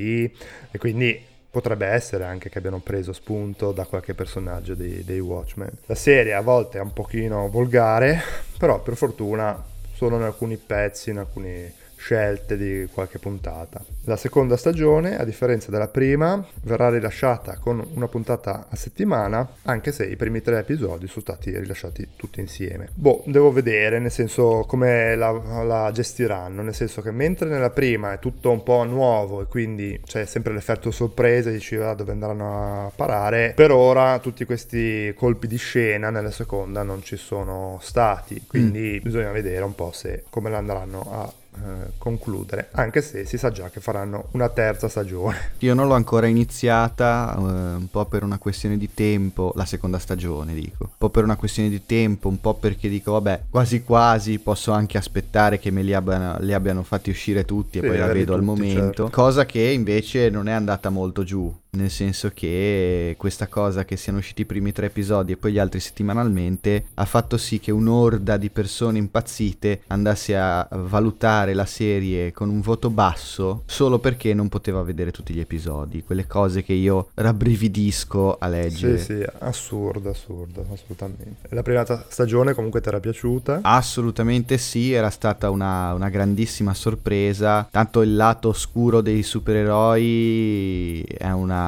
e 0.69 0.77
quindi 0.77 1.19
potrebbe 1.57 1.87
essere 1.87 2.23
anche 2.23 2.49
che 2.49 2.59
abbiano 2.59 2.77
preso 2.77 3.13
spunto 3.13 3.71
da 3.71 3.85
qualche 3.85 4.13
personaggio 4.13 4.75
dei, 4.75 5.03
dei 5.03 5.19
Watchmen. 5.19 5.71
La 5.87 5.95
serie 5.95 6.35
a 6.35 6.41
volte 6.41 6.77
è 6.77 6.81
un 6.81 6.93
pochino 6.93 7.49
volgare, 7.49 8.21
però 8.59 8.79
per 8.79 8.95
fortuna 8.95 9.59
solo 9.91 10.17
in 10.17 10.21
alcuni 10.21 10.57
pezzi, 10.57 11.09
in 11.09 11.17
alcuni 11.17 11.73
scelte 12.07 12.55
di 12.55 12.87
qualche 12.93 13.19
puntata. 13.19 13.83
La 14.05 14.15
seconda 14.15 14.55
stagione, 14.55 15.17
a 15.17 15.25
differenza 15.25 15.71
della 15.71 15.89
prima, 15.89 16.41
verrà 16.63 16.89
rilasciata 16.89 17.57
con 17.57 17.85
una 17.95 18.07
puntata 18.07 18.67
a 18.69 18.75
settimana, 18.77 19.45
anche 19.63 19.91
se 19.91 20.05
i 20.05 20.15
primi 20.15 20.41
tre 20.41 20.59
episodi 20.59 21.07
sono 21.07 21.19
stati 21.19 21.51
rilasciati 21.51 22.07
tutti 22.15 22.39
insieme. 22.39 22.87
Boh, 22.93 23.23
devo 23.25 23.51
vedere, 23.51 23.99
nel 23.99 24.11
senso 24.11 24.63
come 24.65 25.17
la, 25.17 25.31
la 25.63 25.91
gestiranno, 25.91 26.61
nel 26.61 26.73
senso 26.73 27.01
che 27.01 27.11
mentre 27.11 27.49
nella 27.49 27.71
prima 27.71 28.13
è 28.13 28.19
tutto 28.19 28.51
un 28.51 28.63
po' 28.63 28.85
nuovo 28.85 29.41
e 29.41 29.47
quindi 29.47 29.99
c'è 30.05 30.25
sempre 30.25 30.53
l'effetto 30.53 30.91
sorpresa, 30.91 31.49
dici 31.49 31.75
ah, 31.75 31.93
dove 31.93 32.13
andranno 32.13 32.85
a 32.85 32.91
parare, 32.95 33.51
per 33.53 33.71
ora 33.71 34.19
tutti 34.19 34.45
questi 34.45 35.13
colpi 35.13 35.47
di 35.47 35.57
scena 35.57 36.09
nella 36.09 36.31
seconda 36.31 36.83
non 36.83 37.03
ci 37.03 37.17
sono 37.17 37.79
stati, 37.81 38.45
quindi 38.47 38.99
mm. 39.01 39.03
bisogna 39.03 39.31
vedere 39.31 39.65
un 39.65 39.75
po' 39.75 39.91
se 39.91 40.23
come 40.29 40.49
la 40.49 40.59
andranno 40.59 41.01
a 41.11 41.45
eh, 41.63 41.91
concludere, 41.97 42.69
anche 42.71 43.01
se 43.01 43.25
si 43.25 43.37
sa 43.37 43.51
già 43.51 43.69
che 43.69 43.79
faranno 43.79 44.27
una 44.31 44.49
terza 44.49 44.87
stagione. 44.87 45.51
Io 45.59 45.73
non 45.73 45.87
l'ho 45.87 45.93
ancora 45.93 46.27
iniziata, 46.27 47.35
uh, 47.37 47.41
un 47.41 47.87
po' 47.89 48.05
per 48.05 48.23
una 48.23 48.37
questione 48.37 48.77
di 48.77 48.93
tempo, 48.93 49.51
la 49.55 49.65
seconda 49.65 49.99
stagione 49.99 50.53
dico, 50.53 50.83
un 50.83 50.97
po' 50.97 51.09
per 51.09 51.23
una 51.23 51.35
questione 51.35 51.69
di 51.69 51.85
tempo, 51.85 52.27
un 52.27 52.39
po' 52.39 52.53
perché 52.55 52.89
dico 52.89 53.13
vabbè, 53.13 53.43
quasi 53.49 53.83
quasi 53.83 54.39
posso 54.39 54.71
anche 54.71 54.97
aspettare 54.97 55.59
che 55.59 55.71
me 55.71 55.81
li 55.81 55.93
abbiano, 55.93 56.37
li 56.39 56.53
abbiano 56.53 56.83
fatti 56.83 57.09
uscire 57.09 57.45
tutti 57.45 57.79
e 57.79 57.81
sì, 57.81 57.87
poi 57.87 57.97
la 57.97 58.07
vedo 58.07 58.33
tutti, 58.33 58.37
al 58.37 58.43
momento, 58.43 58.81
certo. 58.81 59.09
cosa 59.09 59.45
che 59.45 59.61
invece 59.61 60.29
non 60.29 60.47
è 60.47 60.51
andata 60.51 60.89
molto 60.89 61.23
giù 61.23 61.53
nel 61.77 61.91
senso 61.91 62.31
che 62.33 63.15
questa 63.17 63.47
cosa 63.47 63.85
che 63.85 63.95
siano 63.95 64.17
usciti 64.17 64.41
i 64.41 64.45
primi 64.45 64.71
tre 64.71 64.87
episodi 64.87 65.31
e 65.31 65.37
poi 65.37 65.53
gli 65.53 65.59
altri 65.59 65.79
settimanalmente 65.79 66.87
ha 66.95 67.05
fatto 67.05 67.37
sì 67.37 67.59
che 67.59 67.71
un'orda 67.71 68.35
di 68.37 68.49
persone 68.49 68.97
impazzite 68.97 69.83
andasse 69.87 70.35
a 70.35 70.67
valutare 70.71 71.53
la 71.53 71.65
serie 71.65 72.31
con 72.31 72.49
un 72.49 72.61
voto 72.61 72.89
basso 72.89 73.63
solo 73.65 73.99
perché 73.99 74.33
non 74.33 74.49
poteva 74.49 74.81
vedere 74.81 75.11
tutti 75.11 75.33
gli 75.33 75.39
episodi, 75.39 76.03
quelle 76.03 76.27
cose 76.27 76.63
che 76.63 76.73
io 76.73 77.09
rabbrividisco 77.13 78.37
a 78.39 78.47
leggere. 78.47 78.97
Sì, 78.97 79.05
sì, 79.05 79.25
assurdo, 79.39 80.09
assurdo, 80.09 80.65
assolutamente. 80.71 81.47
La 81.49 81.61
prima 81.61 81.85
stagione 82.07 82.53
comunque 82.53 82.81
ti 82.81 82.87
era 82.89 82.99
piaciuta? 82.99 83.59
Assolutamente 83.61 84.57
sì, 84.57 84.93
era 84.93 85.09
stata 85.09 85.49
una, 85.49 85.93
una 85.93 86.09
grandissima 86.09 86.73
sorpresa, 86.73 87.67
tanto 87.69 88.01
il 88.01 88.15
lato 88.15 88.49
oscuro 88.49 89.01
dei 89.01 89.23
supereroi 89.23 91.01
è 91.03 91.29
una 91.31 91.66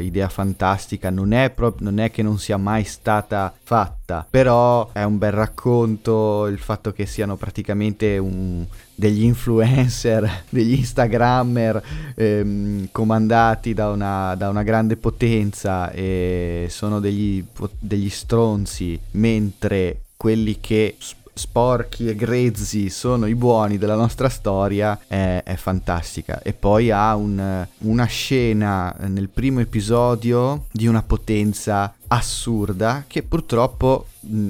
idea 0.00 0.28
fantastica, 0.28 1.10
non 1.10 1.32
è, 1.32 1.50
pro- 1.50 1.76
non 1.80 1.98
è 1.98 2.10
che 2.10 2.22
non 2.22 2.38
sia 2.38 2.56
mai 2.56 2.84
stata 2.84 3.52
fatta, 3.62 4.26
però 4.28 4.90
è 4.92 5.02
un 5.02 5.18
bel 5.18 5.32
racconto 5.32 6.46
il 6.46 6.58
fatto 6.58 6.92
che 6.92 7.06
siano 7.06 7.36
praticamente 7.36 8.18
un, 8.18 8.64
degli 8.94 9.24
influencer, 9.24 10.44
degli 10.50 10.74
instagrammer 10.74 11.82
ehm, 12.14 12.88
comandati 12.92 13.74
da 13.74 13.88
una, 13.88 14.34
da 14.34 14.48
una, 14.48 14.62
grande 14.62 14.96
potenza 14.96 15.90
e 15.90 16.66
sono 16.68 17.00
degli, 17.00 17.44
degli 17.78 18.10
stronzi, 18.10 18.98
mentre 19.12 20.02
quelli 20.16 20.60
che 20.60 20.96
sporchi 21.40 22.08
e 22.08 22.14
grezzi 22.14 22.90
sono 22.90 23.26
i 23.26 23.34
buoni 23.34 23.78
della 23.78 23.94
nostra 23.94 24.28
storia 24.28 24.98
è, 25.06 25.42
è 25.42 25.54
fantastica. 25.56 26.42
E 26.42 26.52
poi 26.52 26.90
ha 26.90 27.14
un, 27.16 27.66
una 27.78 28.04
scena 28.04 28.94
nel 29.06 29.30
primo 29.30 29.60
episodio 29.60 30.66
di 30.70 30.86
una 30.86 31.02
potenza 31.02 31.94
assurda 32.08 33.04
che 33.06 33.22
purtroppo 33.22 34.06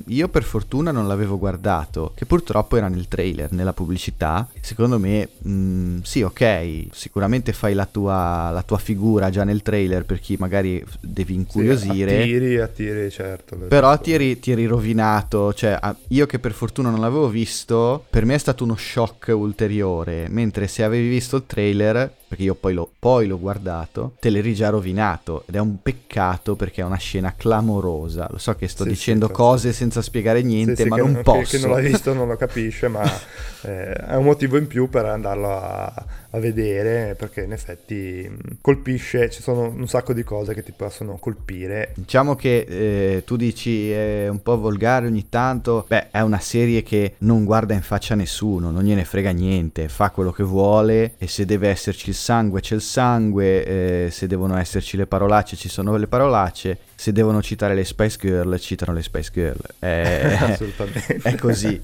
io 0.07 0.29
per 0.29 0.43
fortuna 0.43 0.91
non 0.91 1.07
l'avevo 1.07 1.39
guardato, 1.39 2.13
che 2.15 2.27
purtroppo 2.27 2.77
era 2.77 2.89
nel 2.89 3.09
trailer, 3.09 3.53
nella 3.53 3.73
pubblicità. 3.73 4.49
Secondo 4.61 4.99
me, 4.99 5.29
mh, 5.39 6.01
sì, 6.03 6.23
ok, 6.23 6.87
sicuramente 6.93 7.53
fai 7.53 7.75
la 7.75 7.87
tua, 7.87 8.51
la 8.51 8.63
tua, 8.63 8.79
figura 8.79 9.31
già 9.31 9.45
nel 9.45 9.63
trailer 9.63 10.05
per 10.05 10.21
chi 10.21 10.37
magari 10.39 10.85
devi 11.01 11.35
incuriosire. 11.35 12.11
Sì, 12.11 12.31
attiri, 12.31 12.59
attiri, 12.59 13.11
certo. 13.11 13.57
Però 13.57 13.99
ti 13.99 14.13
eri, 14.13 14.39
ti 14.39 14.53
eri, 14.53 14.67
rovinato, 14.67 15.53
cioè 15.55 15.79
io 16.09 16.27
che 16.27 16.39
per 16.39 16.53
fortuna 16.53 16.91
non 16.91 17.01
l'avevo 17.01 17.29
visto, 17.29 18.05
per 18.11 18.25
me 18.25 18.35
è 18.35 18.39
stato 18.39 18.65
uno 18.65 18.77
shock 18.77 19.33
ulteriore, 19.35 20.29
mentre 20.29 20.67
se 20.67 20.83
avevi 20.83 21.09
visto 21.09 21.37
il 21.37 21.45
trailer 21.47 22.19
perché 22.31 22.45
io 22.45 22.55
poi, 22.55 22.75
l'ho, 22.75 22.89
poi 22.97 23.27
l'ho 23.27 23.41
guardato, 23.41 24.15
te 24.21 24.31
l'eri 24.31 24.55
già 24.55 24.69
rovinato 24.69 25.43
ed 25.49 25.57
è 25.57 25.59
un 25.59 25.83
peccato 25.83 26.55
perché 26.55 26.81
è 26.81 26.85
una 26.85 26.95
scena 26.95 27.35
clamorosa. 27.37 28.29
Lo 28.31 28.39
so 28.39 28.55
che 28.55 28.69
sto 28.69 28.85
sì, 28.85 28.91
dicendo 28.91 29.27
sì, 29.27 29.33
cose 29.33 29.70
senza 29.73 30.03
spiegare 30.03 30.43
niente, 30.43 30.83
sì, 30.83 30.89
ma 30.89 30.97
non 30.97 31.21
posso. 31.23 31.57
Chi 31.57 31.63
non 31.63 31.77
l'ha 31.77 31.81
visto 31.81 32.13
non 32.13 32.29
lo 32.29 32.37
capisce, 32.37 32.89
ma 32.89 33.03
eh, 33.63 33.93
è 33.93 34.15
un 34.15 34.25
motivo 34.25 34.57
in 34.57 34.67
più 34.67 34.89
per 34.89 35.05
andarlo 35.07 35.57
a, 35.57 35.93
a 36.31 36.39
vedere 36.39 37.15
perché 37.17 37.43
in 37.43 37.53
effetti 37.53 38.31
colpisce, 38.61 39.31
ci 39.31 39.43
sono 39.43 39.69
un 39.69 39.89
sacco 39.89 40.13
di 40.13 40.23
cose 40.23 40.55
che 40.55 40.63
ti 40.63 40.73
possono 40.73 41.17
colpire. 41.19 41.93
Diciamo 41.97 42.37
che 42.37 42.67
eh, 42.69 43.25
tu 43.25 43.37
dici 43.37 43.91
è 43.91 44.29
un 44.29 44.43
po' 44.43 44.59
volgare 44.59 45.07
ogni 45.07 45.29
tanto, 45.29 45.85
beh 45.89 46.11
è 46.11 46.21
una 46.21 46.39
serie 46.39 46.83
che 46.83 47.15
non 47.19 47.45
guarda 47.45 47.75
in 47.75 47.83
faccia 47.83 48.15
a 48.15 48.17
nessuno, 48.17 48.71
non 48.71 48.83
gliene 48.85 49.05
frega 49.05 49.31
niente, 49.31 49.89
fa 49.89 50.11
quello 50.11 50.31
che 50.31 50.43
vuole 50.43 51.15
e 51.19 51.27
se 51.27 51.45
deve 51.45 51.69
esserci 51.69 52.11
il 52.11 52.15
sangue 52.15 52.61
c'è 52.61 52.75
il 52.75 52.81
sangue, 52.81 53.65
eh, 54.07 54.11
se 54.11 54.27
devono 54.27 54.57
esserci 54.57 54.97
le 54.97 55.07
parolacce 55.07 55.57
ci 55.57 55.69
sono 55.69 55.97
le 55.97 56.07
parolacce, 56.07 56.79
se 56.95 57.13
devono 57.13 57.43
citare 57.43 57.75
le 57.75 57.85
Spice 57.85 58.19
Girl 58.21 58.59
citano 58.59 58.93
le 58.93 59.03
Spice 59.03 59.31
Girl, 59.33 59.61
è, 59.79 60.37
Assolutamente. 60.41 61.21
è 61.23 61.35
così. 61.37 61.81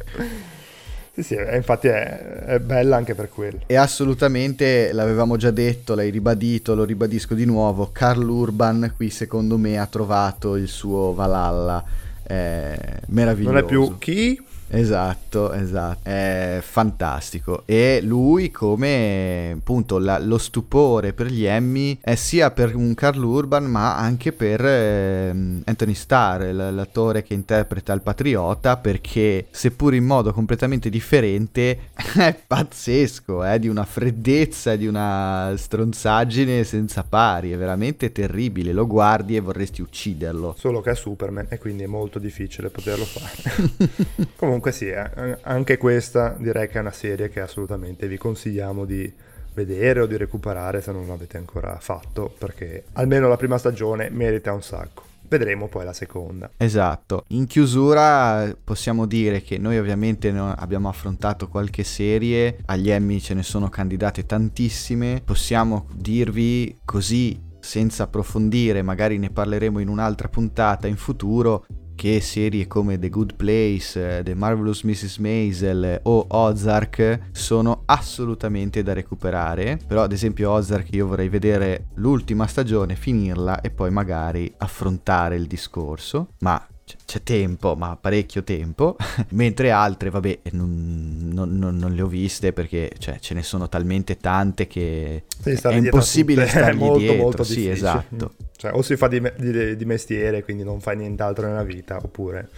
Sì, 1.17 1.23
sì, 1.23 1.37
infatti 1.55 1.89
è, 1.89 2.19
è, 2.45 2.59
bella 2.59 2.97
anche 2.97 3.15
per 3.15 3.31
quello. 3.31 3.61
E 3.65 3.77
assolutamente, 3.77 4.93
l'avevamo 4.93 5.39
già 5.39 5.51
detto, 5.51 5.95
l'hai 5.95 6.11
ribadito, 6.11 6.75
lo 6.75 6.85
ribadisco 6.85 7.33
di 7.33 7.47
nuovo, 7.47 7.89
Carl 7.91 8.29
Urban 8.29 8.93
qui 8.95 9.09
secondo 9.09 9.57
me 9.57 9.79
ha 9.79 9.87
trovato 9.87 10.57
il 10.57 10.69
suo 10.69 11.15
Valhalla. 11.15 11.83
è 12.23 12.99
meraviglioso. 13.07 13.53
Non 13.55 13.63
è 13.63 13.65
più 13.65 13.97
chi? 13.97 14.39
Esatto, 14.69 15.53
esatto, 15.53 16.09
è 16.09 16.59
fantastico. 16.61 17.63
E 17.67 18.01
lui 18.03 18.51
come 18.51 19.55
appunto 19.57 19.99
la, 19.99 20.19
lo 20.19 20.39
stupore 20.39 21.13
per 21.13 21.29
gli 21.29 21.45
Emmy 21.45 21.99
è 22.01 22.15
sia 22.15 22.51
per 22.51 22.75
un 22.75 22.95
Carl 22.95 23.23
Urban 23.23 23.65
ma 23.65 23.97
anche 23.97 24.33
per 24.33 24.65
eh, 24.65 25.29
Anthony 25.65 25.95
Starr, 25.95 26.53
l'attore 26.53 27.23
che 27.23 27.35
interpreta 27.35 27.93
il 27.93 28.03
patriota, 28.03 28.77
perché 28.77 29.47
seppur 29.51 29.95
in 29.95 30.05
modo 30.05 30.33
completamente 30.33 30.91
differente 30.91 31.91
è 32.17 32.37
pazzesco, 32.47 33.43
è 33.45 33.59
di 33.59 33.69
una 33.69 33.85
freddezza, 33.85 34.77
di 34.77 34.87
una 34.87 35.55
stronzaggine 35.57 36.65
senza 36.65 37.05
pari, 37.05 37.53
è 37.53 37.57
veramente 37.57 38.13
terribile, 38.13 38.73
lo 38.73 38.87
guardi 38.87 39.37
e 39.37 39.41
vorresti 39.41 39.81
ucciderlo. 39.81 40.55
Solo 40.59 40.81
che 40.81 40.91
è 40.91 40.95
Superman 40.95 41.47
e 41.49 41.59
quindi 41.59 41.85
è 41.85 41.87
molto 41.87 42.19
difficile 42.19 42.69
poterlo 42.69 43.05
fare. 43.05 43.71
Comunque 44.37 44.56
comunque 44.57 44.73
sì, 44.73 44.87
eh, 44.87 45.39
anche 45.43 45.77
questa 45.77 46.35
direi 46.39 46.69
che 46.69 46.79
è 46.79 46.81
una 46.81 46.91
serie 46.91 47.29
che 47.29 47.41
assolutamente 47.41 48.09
vi 48.09 48.17
consigliamo 48.17 48.85
di 48.87 49.13
vedere 49.53 50.01
o 50.01 50.07
di 50.07 50.17
recuperare 50.17 50.81
se 50.81 50.93
non 50.93 51.07
l'avete 51.07 51.37
ancora 51.37 51.77
fatto, 51.79 52.35
perché 52.39 52.85
almeno 52.95 53.29
la 53.29 53.37
prima 53.37 53.59
stagione 53.59 54.09
merita 54.11 54.53
un 54.53 54.63
sacco. 54.63 55.05
Vedremo 55.29 55.67
poi 55.67 55.85
la 55.85 55.93
seconda. 55.93 56.51
Esatto. 56.57 57.25
In 57.29 57.47
chiusura 57.47 58.55
possiamo 58.63 59.07
dire 59.07 59.43
che 59.43 59.59
noi 59.59 59.77
ovviamente 59.77 60.29
abbiamo 60.29 60.89
affrontato 60.89 61.49
qualche 61.49 61.83
serie, 61.85 62.59
agli 62.67 62.91
Emmy 62.91 63.19
ce 63.19 63.35
ne 63.35 63.43
sono 63.43 63.69
candidate 63.69 64.25
tantissime, 64.25 65.21
possiamo 65.25 65.89
dirvi 65.93 66.79
così 66.85 67.45
senza 67.67 68.05
approfondire, 68.05 68.83
magari 68.83 69.19
ne 69.19 69.31
parleremo 69.31 69.81
in 69.81 69.89
un'altra 69.89 70.29
puntata 70.29 70.87
in 70.87 70.97
futuro, 70.97 71.67
che 71.97 72.21
serie 72.21 72.69
come 72.69 73.01
The 73.01 73.09
Good 73.09 73.35
Place, 73.35 74.23
The 74.23 74.35
Marvelous 74.35 74.83
Mrs. 74.83 75.17
Maisel 75.17 75.99
o 76.05 76.27
Ozark 76.29 77.31
sono 77.33 77.83
assolutamente 77.87 78.85
da 78.85 78.93
recuperare. 78.93 79.81
Però 79.85 80.03
ad 80.03 80.13
esempio 80.13 80.53
Ozark 80.53 80.93
io 80.93 81.09
vorrei 81.09 81.29
vedere 81.29 81.87
l'ultima 81.95 82.47
stagione, 82.47 82.95
finirla 82.95 83.61
e 83.61 83.71
poi 83.71 83.91
magari 83.91 84.53
affrontare 84.59 85.35
il 85.35 85.47
discorso. 85.47 86.35
Ma 86.41 86.65
c'è 87.07 87.23
tempo, 87.23 87.77
ma 87.77 87.97
parecchio 87.99 88.43
tempo, 88.43 88.97
mentre 89.31 89.71
altre, 89.71 90.11
vabbè, 90.11 90.41
non, 90.53 91.31
non, 91.33 91.57
non, 91.57 91.93
le 91.95 92.03
ho 92.03 92.07
viste 92.07 92.53
perché 92.53 92.91
cioè, 92.99 93.19
ce 93.21 93.33
ne 93.33 93.43
sono 93.43 93.69
talmente 93.69 94.19
tante 94.19 94.67
che 94.67 95.23
è 95.43 95.75
impossibile 95.75 96.47
stargli 96.49 96.79
molto, 96.79 96.99
dietro. 96.99 97.23
Molto 97.23 97.45
sì, 97.45 97.69
esatto. 97.69 98.35
Cioè, 98.57 98.73
o 98.73 98.81
si 98.81 98.97
fa 98.97 99.07
di, 99.07 99.21
di, 99.37 99.77
di 99.77 99.85
mestiere, 99.85 100.43
quindi 100.43 100.65
non 100.65 100.81
fai 100.81 100.97
nient'altro 100.97 101.47
nella 101.47 101.63
vita, 101.63 101.99
oppure 102.03 102.49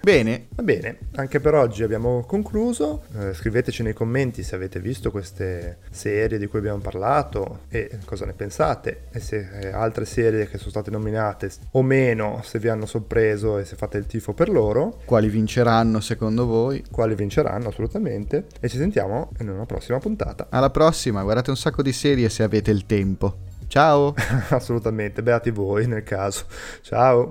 Bene. 0.00 0.46
Va 0.50 0.62
bene, 0.62 0.98
anche 1.16 1.40
per 1.40 1.54
oggi 1.54 1.82
abbiamo 1.82 2.24
concluso. 2.24 3.04
Eh, 3.18 3.34
scriveteci 3.34 3.82
nei 3.82 3.92
commenti 3.92 4.42
se 4.42 4.54
avete 4.54 4.80
visto 4.80 5.10
queste 5.10 5.78
serie 5.90 6.38
di 6.38 6.46
cui 6.46 6.60
abbiamo 6.60 6.78
parlato 6.78 7.60
e 7.68 7.98
cosa 8.04 8.24
ne 8.24 8.32
pensate 8.32 9.06
e 9.10 9.20
se 9.20 9.48
eh, 9.60 9.68
altre 9.68 10.04
serie 10.04 10.48
che 10.48 10.58
sono 10.58 10.70
state 10.70 10.90
nominate 10.90 11.50
o 11.72 11.82
meno, 11.82 12.40
se 12.44 12.58
vi 12.58 12.68
hanno 12.68 12.86
sorpreso 12.86 13.58
e 13.58 13.64
se 13.64 13.76
fate 13.76 13.97
il 13.98 14.06
tifo 14.06 14.32
per 14.32 14.48
loro. 14.48 15.00
Quali 15.04 15.28
vinceranno 15.28 16.00
secondo 16.00 16.46
voi? 16.46 16.84
Quali 16.90 17.14
vinceranno 17.14 17.68
assolutamente 17.68 18.46
e 18.60 18.68
ci 18.68 18.76
sentiamo 18.76 19.30
in 19.40 19.48
una 19.48 19.66
prossima 19.66 19.98
puntata. 19.98 20.46
Alla 20.50 20.70
prossima, 20.70 21.22
guardate 21.22 21.50
un 21.50 21.56
sacco 21.56 21.82
di 21.82 21.92
serie 21.92 22.28
se 22.28 22.42
avete 22.42 22.70
il 22.70 22.86
tempo. 22.86 23.46
Ciao! 23.68 24.14
assolutamente, 24.50 25.22
beati 25.22 25.50
voi 25.50 25.86
nel 25.86 26.02
caso. 26.02 26.46
Ciao! 26.80 27.30